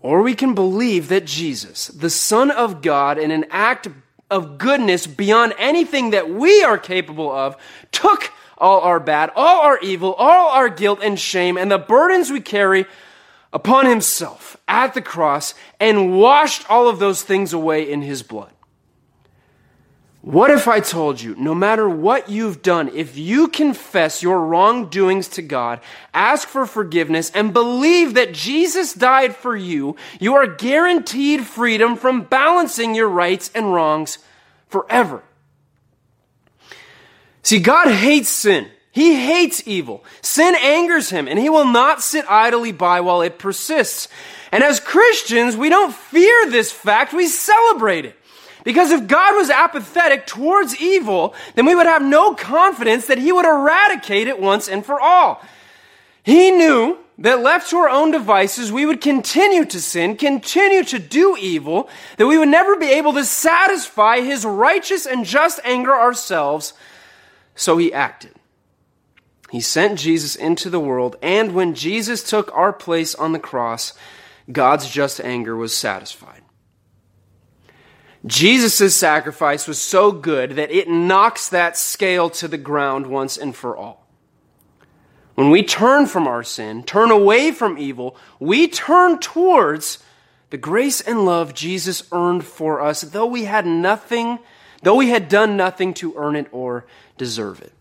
Or 0.00 0.22
we 0.22 0.34
can 0.34 0.54
believe 0.54 1.08
that 1.08 1.26
Jesus, 1.26 1.88
the 1.88 2.08
Son 2.08 2.50
of 2.50 2.80
God, 2.80 3.18
in 3.18 3.30
an 3.30 3.44
act 3.50 3.88
of 4.30 4.56
goodness 4.56 5.06
beyond 5.06 5.52
anything 5.58 6.12
that 6.12 6.30
we 6.30 6.62
are 6.62 6.78
capable 6.78 7.30
of, 7.30 7.58
took 7.92 8.32
all 8.56 8.80
our 8.80 8.98
bad, 8.98 9.30
all 9.36 9.60
our 9.60 9.78
evil, 9.80 10.14
all 10.14 10.48
our 10.48 10.70
guilt 10.70 11.00
and 11.02 11.20
shame, 11.20 11.58
and 11.58 11.70
the 11.70 11.76
burdens 11.76 12.30
we 12.30 12.40
carry 12.40 12.86
upon 13.52 13.84
himself 13.84 14.56
at 14.66 14.94
the 14.94 15.02
cross, 15.02 15.52
and 15.78 16.18
washed 16.18 16.64
all 16.70 16.88
of 16.88 16.98
those 16.98 17.22
things 17.22 17.52
away 17.52 17.82
in 17.82 18.00
his 18.00 18.22
blood. 18.22 18.55
What 20.26 20.50
if 20.50 20.66
I 20.66 20.80
told 20.80 21.20
you, 21.20 21.36
no 21.36 21.54
matter 21.54 21.88
what 21.88 22.28
you've 22.28 22.60
done, 22.60 22.90
if 22.92 23.16
you 23.16 23.46
confess 23.46 24.24
your 24.24 24.44
wrongdoings 24.44 25.28
to 25.28 25.42
God, 25.42 25.78
ask 26.12 26.48
for 26.48 26.66
forgiveness, 26.66 27.30
and 27.30 27.52
believe 27.52 28.14
that 28.14 28.34
Jesus 28.34 28.92
died 28.92 29.36
for 29.36 29.54
you, 29.54 29.94
you 30.18 30.34
are 30.34 30.48
guaranteed 30.48 31.46
freedom 31.46 31.94
from 31.94 32.22
balancing 32.22 32.96
your 32.96 33.06
rights 33.08 33.52
and 33.54 33.72
wrongs 33.72 34.18
forever? 34.66 35.22
See, 37.44 37.60
God 37.60 37.88
hates 37.88 38.28
sin. 38.28 38.66
He 38.90 39.14
hates 39.14 39.62
evil. 39.64 40.04
Sin 40.22 40.56
angers 40.60 41.08
him, 41.08 41.28
and 41.28 41.38
he 41.38 41.48
will 41.48 41.70
not 41.70 42.02
sit 42.02 42.28
idly 42.28 42.72
by 42.72 43.00
while 43.00 43.22
it 43.22 43.38
persists. 43.38 44.08
And 44.50 44.64
as 44.64 44.80
Christians, 44.80 45.56
we 45.56 45.68
don't 45.68 45.94
fear 45.94 46.50
this 46.50 46.72
fact, 46.72 47.12
we 47.12 47.28
celebrate 47.28 48.06
it. 48.06 48.15
Because 48.66 48.90
if 48.90 49.06
God 49.06 49.36
was 49.36 49.48
apathetic 49.48 50.26
towards 50.26 50.80
evil, 50.80 51.36
then 51.54 51.66
we 51.66 51.76
would 51.76 51.86
have 51.86 52.02
no 52.02 52.34
confidence 52.34 53.06
that 53.06 53.16
he 53.16 53.30
would 53.30 53.44
eradicate 53.44 54.26
it 54.26 54.40
once 54.40 54.66
and 54.66 54.84
for 54.84 55.00
all. 55.00 55.40
He 56.24 56.50
knew 56.50 56.98
that 57.18 57.38
left 57.38 57.70
to 57.70 57.76
our 57.76 57.88
own 57.88 58.10
devices, 58.10 58.72
we 58.72 58.84
would 58.84 59.00
continue 59.00 59.64
to 59.66 59.80
sin, 59.80 60.16
continue 60.16 60.82
to 60.82 60.98
do 60.98 61.36
evil, 61.38 61.88
that 62.16 62.26
we 62.26 62.38
would 62.38 62.48
never 62.48 62.74
be 62.74 62.90
able 62.90 63.12
to 63.12 63.24
satisfy 63.24 64.22
his 64.22 64.44
righteous 64.44 65.06
and 65.06 65.24
just 65.24 65.60
anger 65.62 65.94
ourselves. 65.94 66.72
So 67.54 67.78
he 67.78 67.92
acted. 67.92 68.34
He 69.52 69.60
sent 69.60 70.00
Jesus 70.00 70.34
into 70.34 70.70
the 70.70 70.80
world, 70.80 71.14
and 71.22 71.54
when 71.54 71.76
Jesus 71.76 72.28
took 72.28 72.52
our 72.52 72.72
place 72.72 73.14
on 73.14 73.30
the 73.30 73.38
cross, 73.38 73.92
God's 74.50 74.90
just 74.90 75.20
anger 75.20 75.54
was 75.54 75.74
satisfied. 75.74 76.42
Jesus' 78.26 78.96
sacrifice 78.96 79.68
was 79.68 79.80
so 79.80 80.10
good 80.10 80.52
that 80.52 80.70
it 80.70 80.88
knocks 80.88 81.48
that 81.48 81.76
scale 81.76 82.28
to 82.30 82.48
the 82.48 82.58
ground 82.58 83.06
once 83.06 83.36
and 83.36 83.54
for 83.54 83.76
all. 83.76 84.06
When 85.36 85.50
we 85.50 85.62
turn 85.62 86.06
from 86.06 86.26
our 86.26 86.42
sin, 86.42 86.82
turn 86.82 87.10
away 87.10 87.52
from 87.52 87.78
evil, 87.78 88.16
we 88.40 88.68
turn 88.68 89.18
towards 89.20 90.02
the 90.50 90.56
grace 90.56 91.00
and 91.00 91.24
love 91.24 91.54
Jesus 91.54 92.04
earned 92.10 92.44
for 92.44 92.80
us, 92.80 93.02
though 93.02 93.26
we 93.26 93.44
had 93.44 93.66
nothing, 93.66 94.38
though 94.82 94.94
we 94.94 95.10
had 95.10 95.28
done 95.28 95.56
nothing 95.56 95.92
to 95.94 96.14
earn 96.16 96.36
it 96.36 96.46
or 96.52 96.86
deserve 97.18 97.60
it. 97.60 97.72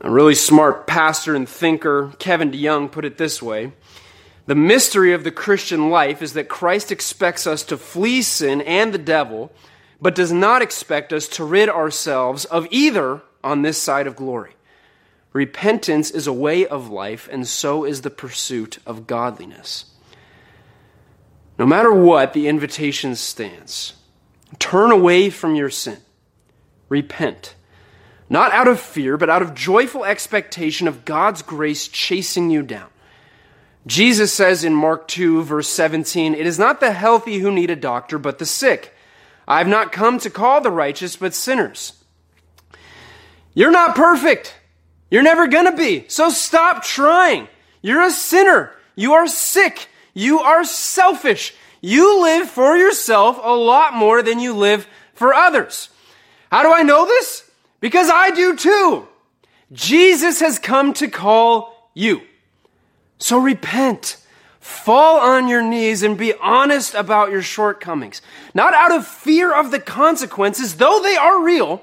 A 0.00 0.10
really 0.10 0.36
smart 0.36 0.86
pastor 0.86 1.34
and 1.34 1.48
thinker, 1.48 2.12
Kevin 2.20 2.52
DeYoung, 2.52 2.92
put 2.92 3.04
it 3.04 3.18
this 3.18 3.42
way 3.42 3.72
the 4.48 4.54
mystery 4.54 5.12
of 5.12 5.24
the 5.24 5.30
Christian 5.30 5.90
life 5.90 6.22
is 6.22 6.32
that 6.32 6.48
Christ 6.48 6.90
expects 6.90 7.46
us 7.46 7.62
to 7.64 7.76
flee 7.76 8.22
sin 8.22 8.62
and 8.62 8.94
the 8.94 8.98
devil, 8.98 9.52
but 10.00 10.14
does 10.14 10.32
not 10.32 10.62
expect 10.62 11.12
us 11.12 11.28
to 11.28 11.44
rid 11.44 11.68
ourselves 11.68 12.46
of 12.46 12.66
either 12.70 13.20
on 13.44 13.60
this 13.60 13.76
side 13.76 14.06
of 14.06 14.16
glory. 14.16 14.54
Repentance 15.34 16.10
is 16.10 16.26
a 16.26 16.32
way 16.32 16.66
of 16.66 16.88
life, 16.88 17.28
and 17.30 17.46
so 17.46 17.84
is 17.84 18.00
the 18.00 18.08
pursuit 18.08 18.78
of 18.86 19.06
godliness. 19.06 19.84
No 21.58 21.66
matter 21.66 21.92
what, 21.92 22.32
the 22.32 22.48
invitation 22.48 23.16
stands. 23.16 23.92
Turn 24.58 24.90
away 24.90 25.28
from 25.28 25.56
your 25.56 25.68
sin. 25.68 25.98
Repent. 26.88 27.54
Not 28.30 28.52
out 28.52 28.66
of 28.66 28.80
fear, 28.80 29.18
but 29.18 29.28
out 29.28 29.42
of 29.42 29.52
joyful 29.52 30.06
expectation 30.06 30.88
of 30.88 31.04
God's 31.04 31.42
grace 31.42 31.86
chasing 31.86 32.48
you 32.48 32.62
down. 32.62 32.88
Jesus 33.86 34.32
says 34.32 34.64
in 34.64 34.74
Mark 34.74 35.08
2, 35.08 35.42
verse 35.42 35.68
17, 35.68 36.34
It 36.34 36.46
is 36.46 36.58
not 36.58 36.80
the 36.80 36.92
healthy 36.92 37.38
who 37.38 37.50
need 37.50 37.70
a 37.70 37.76
doctor, 37.76 38.18
but 38.18 38.38
the 38.38 38.46
sick. 38.46 38.94
I 39.46 39.58
have 39.58 39.68
not 39.68 39.92
come 39.92 40.18
to 40.20 40.30
call 40.30 40.60
the 40.60 40.70
righteous, 40.70 41.16
but 41.16 41.34
sinners. 41.34 41.92
You're 43.54 43.70
not 43.70 43.96
perfect. 43.96 44.54
You're 45.10 45.22
never 45.22 45.46
gonna 45.48 45.74
be. 45.74 46.04
So 46.08 46.28
stop 46.28 46.84
trying. 46.84 47.48
You're 47.80 48.02
a 48.02 48.10
sinner. 48.10 48.72
You 48.94 49.14
are 49.14 49.26
sick. 49.26 49.88
You 50.12 50.40
are 50.40 50.64
selfish. 50.64 51.54
You 51.80 52.22
live 52.22 52.50
for 52.50 52.76
yourself 52.76 53.38
a 53.42 53.54
lot 53.54 53.94
more 53.94 54.22
than 54.22 54.40
you 54.40 54.54
live 54.54 54.86
for 55.14 55.32
others. 55.32 55.88
How 56.50 56.62
do 56.62 56.72
I 56.72 56.82
know 56.82 57.06
this? 57.06 57.48
Because 57.80 58.10
I 58.12 58.30
do 58.30 58.56
too. 58.56 59.08
Jesus 59.72 60.40
has 60.40 60.58
come 60.58 60.92
to 60.94 61.08
call 61.08 61.90
you. 61.94 62.20
So 63.18 63.38
repent. 63.38 64.16
Fall 64.60 65.20
on 65.20 65.48
your 65.48 65.62
knees 65.62 66.02
and 66.02 66.18
be 66.18 66.34
honest 66.34 66.94
about 66.94 67.30
your 67.30 67.42
shortcomings. 67.42 68.20
Not 68.54 68.74
out 68.74 68.92
of 68.92 69.06
fear 69.06 69.52
of 69.52 69.70
the 69.70 69.80
consequences, 69.80 70.76
though 70.76 71.00
they 71.02 71.16
are 71.16 71.42
real, 71.42 71.82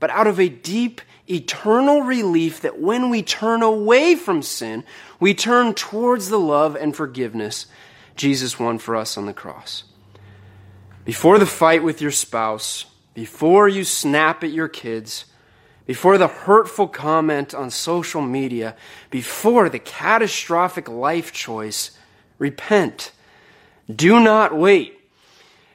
but 0.00 0.10
out 0.10 0.26
of 0.26 0.38
a 0.38 0.48
deep, 0.48 1.00
eternal 1.28 2.02
relief 2.02 2.60
that 2.60 2.78
when 2.78 3.10
we 3.10 3.22
turn 3.22 3.62
away 3.62 4.14
from 4.14 4.42
sin, 4.42 4.84
we 5.18 5.34
turn 5.34 5.74
towards 5.74 6.28
the 6.28 6.38
love 6.38 6.76
and 6.76 6.94
forgiveness 6.94 7.66
Jesus 8.16 8.58
won 8.58 8.78
for 8.78 8.96
us 8.96 9.16
on 9.16 9.26
the 9.26 9.32
cross. 9.32 9.84
Before 11.04 11.38
the 11.38 11.46
fight 11.46 11.82
with 11.82 12.00
your 12.00 12.10
spouse, 12.10 12.86
before 13.12 13.68
you 13.68 13.84
snap 13.84 14.44
at 14.44 14.50
your 14.50 14.68
kids, 14.68 15.26
before 15.86 16.18
the 16.18 16.28
hurtful 16.28 16.88
comment 16.88 17.54
on 17.54 17.70
social 17.70 18.22
media, 18.22 18.74
before 19.10 19.68
the 19.68 19.78
catastrophic 19.78 20.88
life 20.88 21.32
choice, 21.32 21.90
repent. 22.38 23.12
Do 23.94 24.20
not 24.20 24.56
wait. 24.56 24.98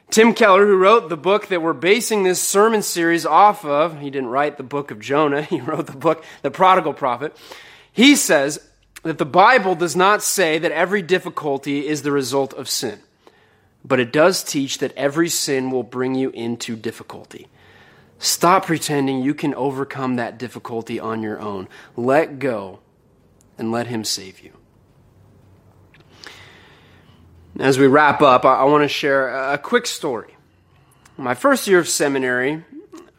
Tim 0.09 0.33
Keller, 0.33 0.65
who 0.65 0.75
wrote 0.75 1.09
the 1.09 1.17
book 1.17 1.47
that 1.47 1.61
we're 1.61 1.73
basing 1.73 2.23
this 2.23 2.41
sermon 2.41 2.81
series 2.81 3.25
off 3.25 3.63
of, 3.63 3.99
he 3.99 4.09
didn't 4.09 4.29
write 4.29 4.57
the 4.57 4.63
book 4.63 4.89
of 4.89 4.99
Jonah, 4.99 5.41
he 5.43 5.61
wrote 5.61 5.85
the 5.85 5.97
book, 5.97 6.23
The 6.41 6.51
Prodigal 6.51 6.93
Prophet. 6.93 7.37
He 7.93 8.15
says, 8.15 8.59
that 9.03 9.17
the 9.17 9.25
Bible 9.25 9.75
does 9.75 9.95
not 9.95 10.21
say 10.21 10.57
that 10.57 10.71
every 10.71 11.01
difficulty 11.01 11.87
is 11.87 12.01
the 12.01 12.11
result 12.11 12.53
of 12.53 12.69
sin, 12.69 12.99
but 13.83 13.99
it 13.99 14.11
does 14.11 14.43
teach 14.43 14.79
that 14.79 14.95
every 14.95 15.29
sin 15.29 15.71
will 15.71 15.83
bring 15.83 16.15
you 16.15 16.29
into 16.31 16.75
difficulty. 16.75 17.47
Stop 18.19 18.65
pretending 18.65 19.21
you 19.23 19.33
can 19.33 19.55
overcome 19.55 20.17
that 20.17 20.37
difficulty 20.37 20.99
on 20.99 21.23
your 21.23 21.39
own. 21.39 21.69
Let 21.95 22.37
go 22.37 22.79
and 23.57 23.71
let 23.71 23.87
Him 23.87 24.03
save 24.03 24.41
you. 24.41 24.51
As 27.57 27.79
we 27.79 27.87
wrap 27.87 28.21
up, 28.21 28.43
I 28.43 28.65
want 28.65 28.83
to 28.83 28.89
share 28.89 29.29
a 29.51 29.57
quick 29.57 29.85
story. 29.85 30.35
My 31.17 31.33
first 31.33 31.67
year 31.67 31.79
of 31.79 31.87
seminary, 31.87 32.63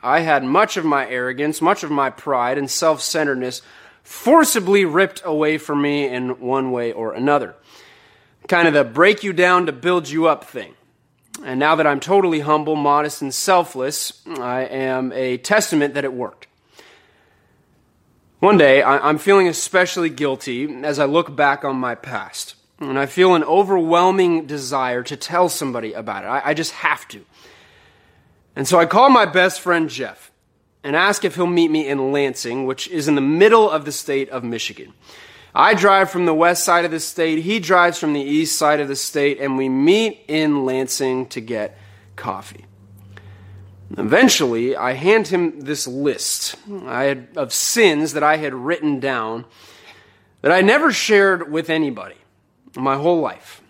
I 0.03 0.21
had 0.21 0.45
much 0.45 0.77
of 0.77 0.85
my 0.85 1.09
arrogance, 1.09 1.61
much 1.61 1.83
of 1.83 1.91
my 1.91 2.11
pride, 2.11 2.57
and 2.57 2.71
self 2.71 3.01
centeredness 3.01 3.63
forcibly 4.03 4.85
ripped 4.85 5.23
away 5.25 5.59
from 5.59 5.83
me 5.83 6.07
in 6.07 6.41
one 6.41 6.73
way 6.73 6.93
or 6.93 7.13
another. 7.13 7.55
Kind 8.49 8.69
of 8.69 8.75
the 8.75 8.85
break 8.85 9.23
you 9.23 9.33
down 9.33 9.67
to 9.67 9.73
build 9.73 10.09
you 10.09 10.27
up 10.27 10.45
thing. 10.45 10.75
And 11.45 11.59
now 11.59 11.75
that 11.77 11.87
I'm 11.87 12.01
totally 12.01 12.41
humble, 12.41 12.77
modest, 12.77 13.23
and 13.23 13.33
selfless, 13.33 14.23
I 14.27 14.63
am 14.63 15.13
a 15.13 15.39
testament 15.39 15.95
that 15.95 16.05
it 16.05 16.13
worked. 16.13 16.47
One 18.41 18.57
day, 18.57 18.83
I'm 18.83 19.19
feeling 19.19 19.49
especially 19.49 20.09
guilty 20.09 20.83
as 20.83 20.99
I 20.99 21.05
look 21.05 21.35
back 21.37 21.65
on 21.65 21.77
my 21.77 21.95
past. 21.95 22.55
And 22.79 22.99
I 22.99 23.05
feel 23.05 23.35
an 23.35 23.45
overwhelming 23.45 24.47
desire 24.47 25.03
to 25.03 25.17
tell 25.17 25.51
somebody 25.51 25.93
about 25.93 26.25
it. 26.25 26.29
I, 26.29 26.55
just 26.55 26.73
have 26.73 27.07
to. 27.09 27.25
And 28.57 28.67
so 28.67 28.79
I 28.79 28.87
call 28.87 29.11
my 29.11 29.27
best 29.27 29.61
friend 29.61 29.91
Jeff 29.91 30.33
and 30.83 30.97
ask 30.97 31.25
if 31.25 31.35
he'll 31.35 31.47
meet 31.47 31.71
me 31.71 31.87
in 31.87 32.13
Lansing, 32.13 32.65
which 32.65 32.89
is 32.89 33.09
in 33.09 33.15
the 33.15 33.21
middle 33.21 33.71
of 33.71 33.85
the 33.85 33.93
state 33.93 34.31
of 34.31 34.43
Michigan. 34.43 34.95
I 35.55 35.75
drive 35.75 36.11
from 36.11 36.27
the 36.27 36.35
west 36.35 36.65
side 36.65 36.85
of 36.85 36.91
the 36.91 37.01
state, 37.01 37.41
he 37.41 37.59
drives 37.59 37.99
from 37.99 38.13
the 38.13 38.21
east 38.21 38.57
side 38.57 38.81
of 38.81 38.89
the 38.89 38.97
state, 38.97 39.41
and 39.41 39.57
we 39.57 39.69
meet 39.69 40.25
in 40.29 40.65
Lansing 40.65 41.27
to 41.27 41.41
get 41.41 41.77
coffee. 42.17 42.67
Eventually, 43.99 44.77
I 44.77 44.93
hand 44.93 45.29
him 45.29 45.61
this 45.61 45.87
list 45.89 46.55
had, 46.85 47.29
of 47.37 47.53
sins 47.53 48.13
that 48.13 48.23
I 48.23 48.37
had 48.37 48.55
written 48.55 49.01
down 49.01 49.45
that 50.43 50.53
I 50.53 50.61
never 50.61 50.93
shared 50.93 51.51
with 51.51 51.69
anybody 51.69 52.17
my 52.77 52.97
whole 52.97 53.21
life. 53.21 53.63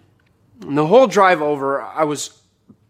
And 0.60 0.76
the 0.76 0.86
whole 0.86 1.06
drive 1.06 1.40
over, 1.40 1.80
I 1.80 2.04
was 2.04 2.38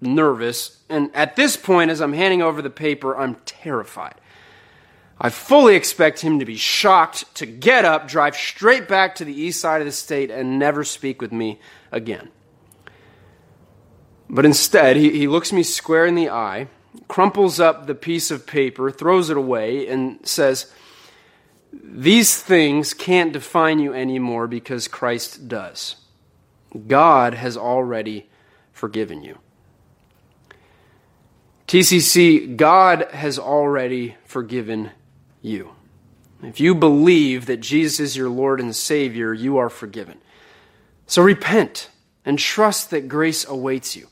nervous. 0.01 0.83
And 0.89 1.15
at 1.15 1.37
this 1.37 1.57
point, 1.57 1.93
as 1.93 2.01
I'm 2.01 2.13
handing 2.13 2.43
over 2.43 2.63
the 2.63 2.71
paper, 2.71 3.17
I'm 3.17 3.37
terrified. 3.47 4.20
I 5.23 5.29
fully 5.29 5.77
expect 5.77 6.21
him 6.21 6.39
to 6.39 6.47
be 6.47 6.57
shocked, 6.57 7.35
to 7.35 7.45
get 7.45 7.85
up, 7.85 8.09
drive 8.09 8.35
straight 8.35 8.89
back 8.89 9.17
to 9.17 9.25
the 9.25 9.39
east 9.39 9.61
side 9.61 9.83
of 9.83 9.87
the 9.87 9.93
state, 9.93 10.31
and 10.31 10.59
never 10.59 10.83
speak 10.83 11.21
with 11.21 11.31
me 11.31 11.61
again. 11.93 12.31
But 14.31 14.47
instead, 14.47 14.97
he, 14.97 15.11
he 15.11 15.29
looks 15.29 15.53
me 15.53 15.63
square 15.63 16.07
in 16.07 16.15
the 16.15 16.31
eye, 16.31 16.69
crumples 17.07 17.61
up 17.61 17.87
the 17.87 17.95
piece 17.95 18.31
of 18.31 18.47
paper, 18.47 18.91
throws 18.91 19.29
it 19.29 19.37
away, 19.37 19.87
and 19.89 20.27
says, 20.27 20.73
These 21.71 22.41
things 22.41 22.95
can't 22.95 23.33
define 23.33 23.79
you 23.79 23.93
anymore 23.93 24.47
because 24.47 24.89
Christ 24.89 25.49
does. 25.49 25.97
God 26.87 27.35
has 27.35 27.59
already 27.59 28.31
forgiven 28.73 29.23
you. 29.23 29.39
TCC, 31.67 32.57
God 32.57 33.07
has 33.11 33.39
already 33.39 34.17
forgiven 34.25 34.93
you. 35.43 35.73
If 36.43 36.61
you 36.61 36.75
believe 36.75 37.47
that 37.47 37.61
Jesus 37.61 38.01
is 38.01 38.17
your 38.17 38.31
Lord 38.31 38.61
and 38.61 38.75
Savior, 38.75 39.35
you 39.35 39.59
are 39.59 39.69
forgiven. 39.69 40.19
So 41.07 41.23
repent 41.23 41.91
and 42.25 42.39
trust 42.39 42.91
that 42.91 43.09
grace 43.09 43.47
awaits 43.47 43.97
you. 43.97 44.09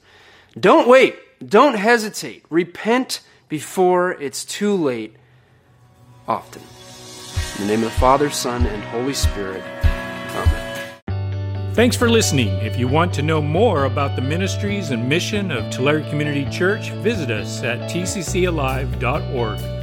Don't 0.59 0.88
wait. 0.88 1.17
Don't 1.47 1.77
hesitate. 1.77 2.45
Repent 2.51 3.21
before 3.49 4.12
it's 4.12 4.45
too 4.45 4.75
late 4.75 5.17
often. 6.27 6.62
In 7.59 7.67
the 7.67 7.77
name 7.77 7.85
of 7.85 7.93
the 7.93 7.99
Father, 7.99 8.31
Son, 8.31 8.67
and 8.67 8.83
Holy 8.85 9.14
Spirit. 9.14 9.62
Amen. 10.35 10.69
Thanks 11.75 11.97
for 11.97 12.11
listening. 12.11 12.49
If 12.59 12.77
you 12.79 12.88
want 12.88 13.14
to 13.14 13.23
know 13.23 13.41
more 13.41 13.85
about 13.85 14.17
the 14.17 14.23
ministries 14.23 14.91
and 14.91 15.09
mission 15.09 15.51
of 15.53 15.71
Tulare 15.73 16.03
Community 16.11 16.45
Church, 16.51 16.91
visit 16.91 17.31
us 17.31 17.62
at 17.62 17.88
tccalive.org. 17.91 19.78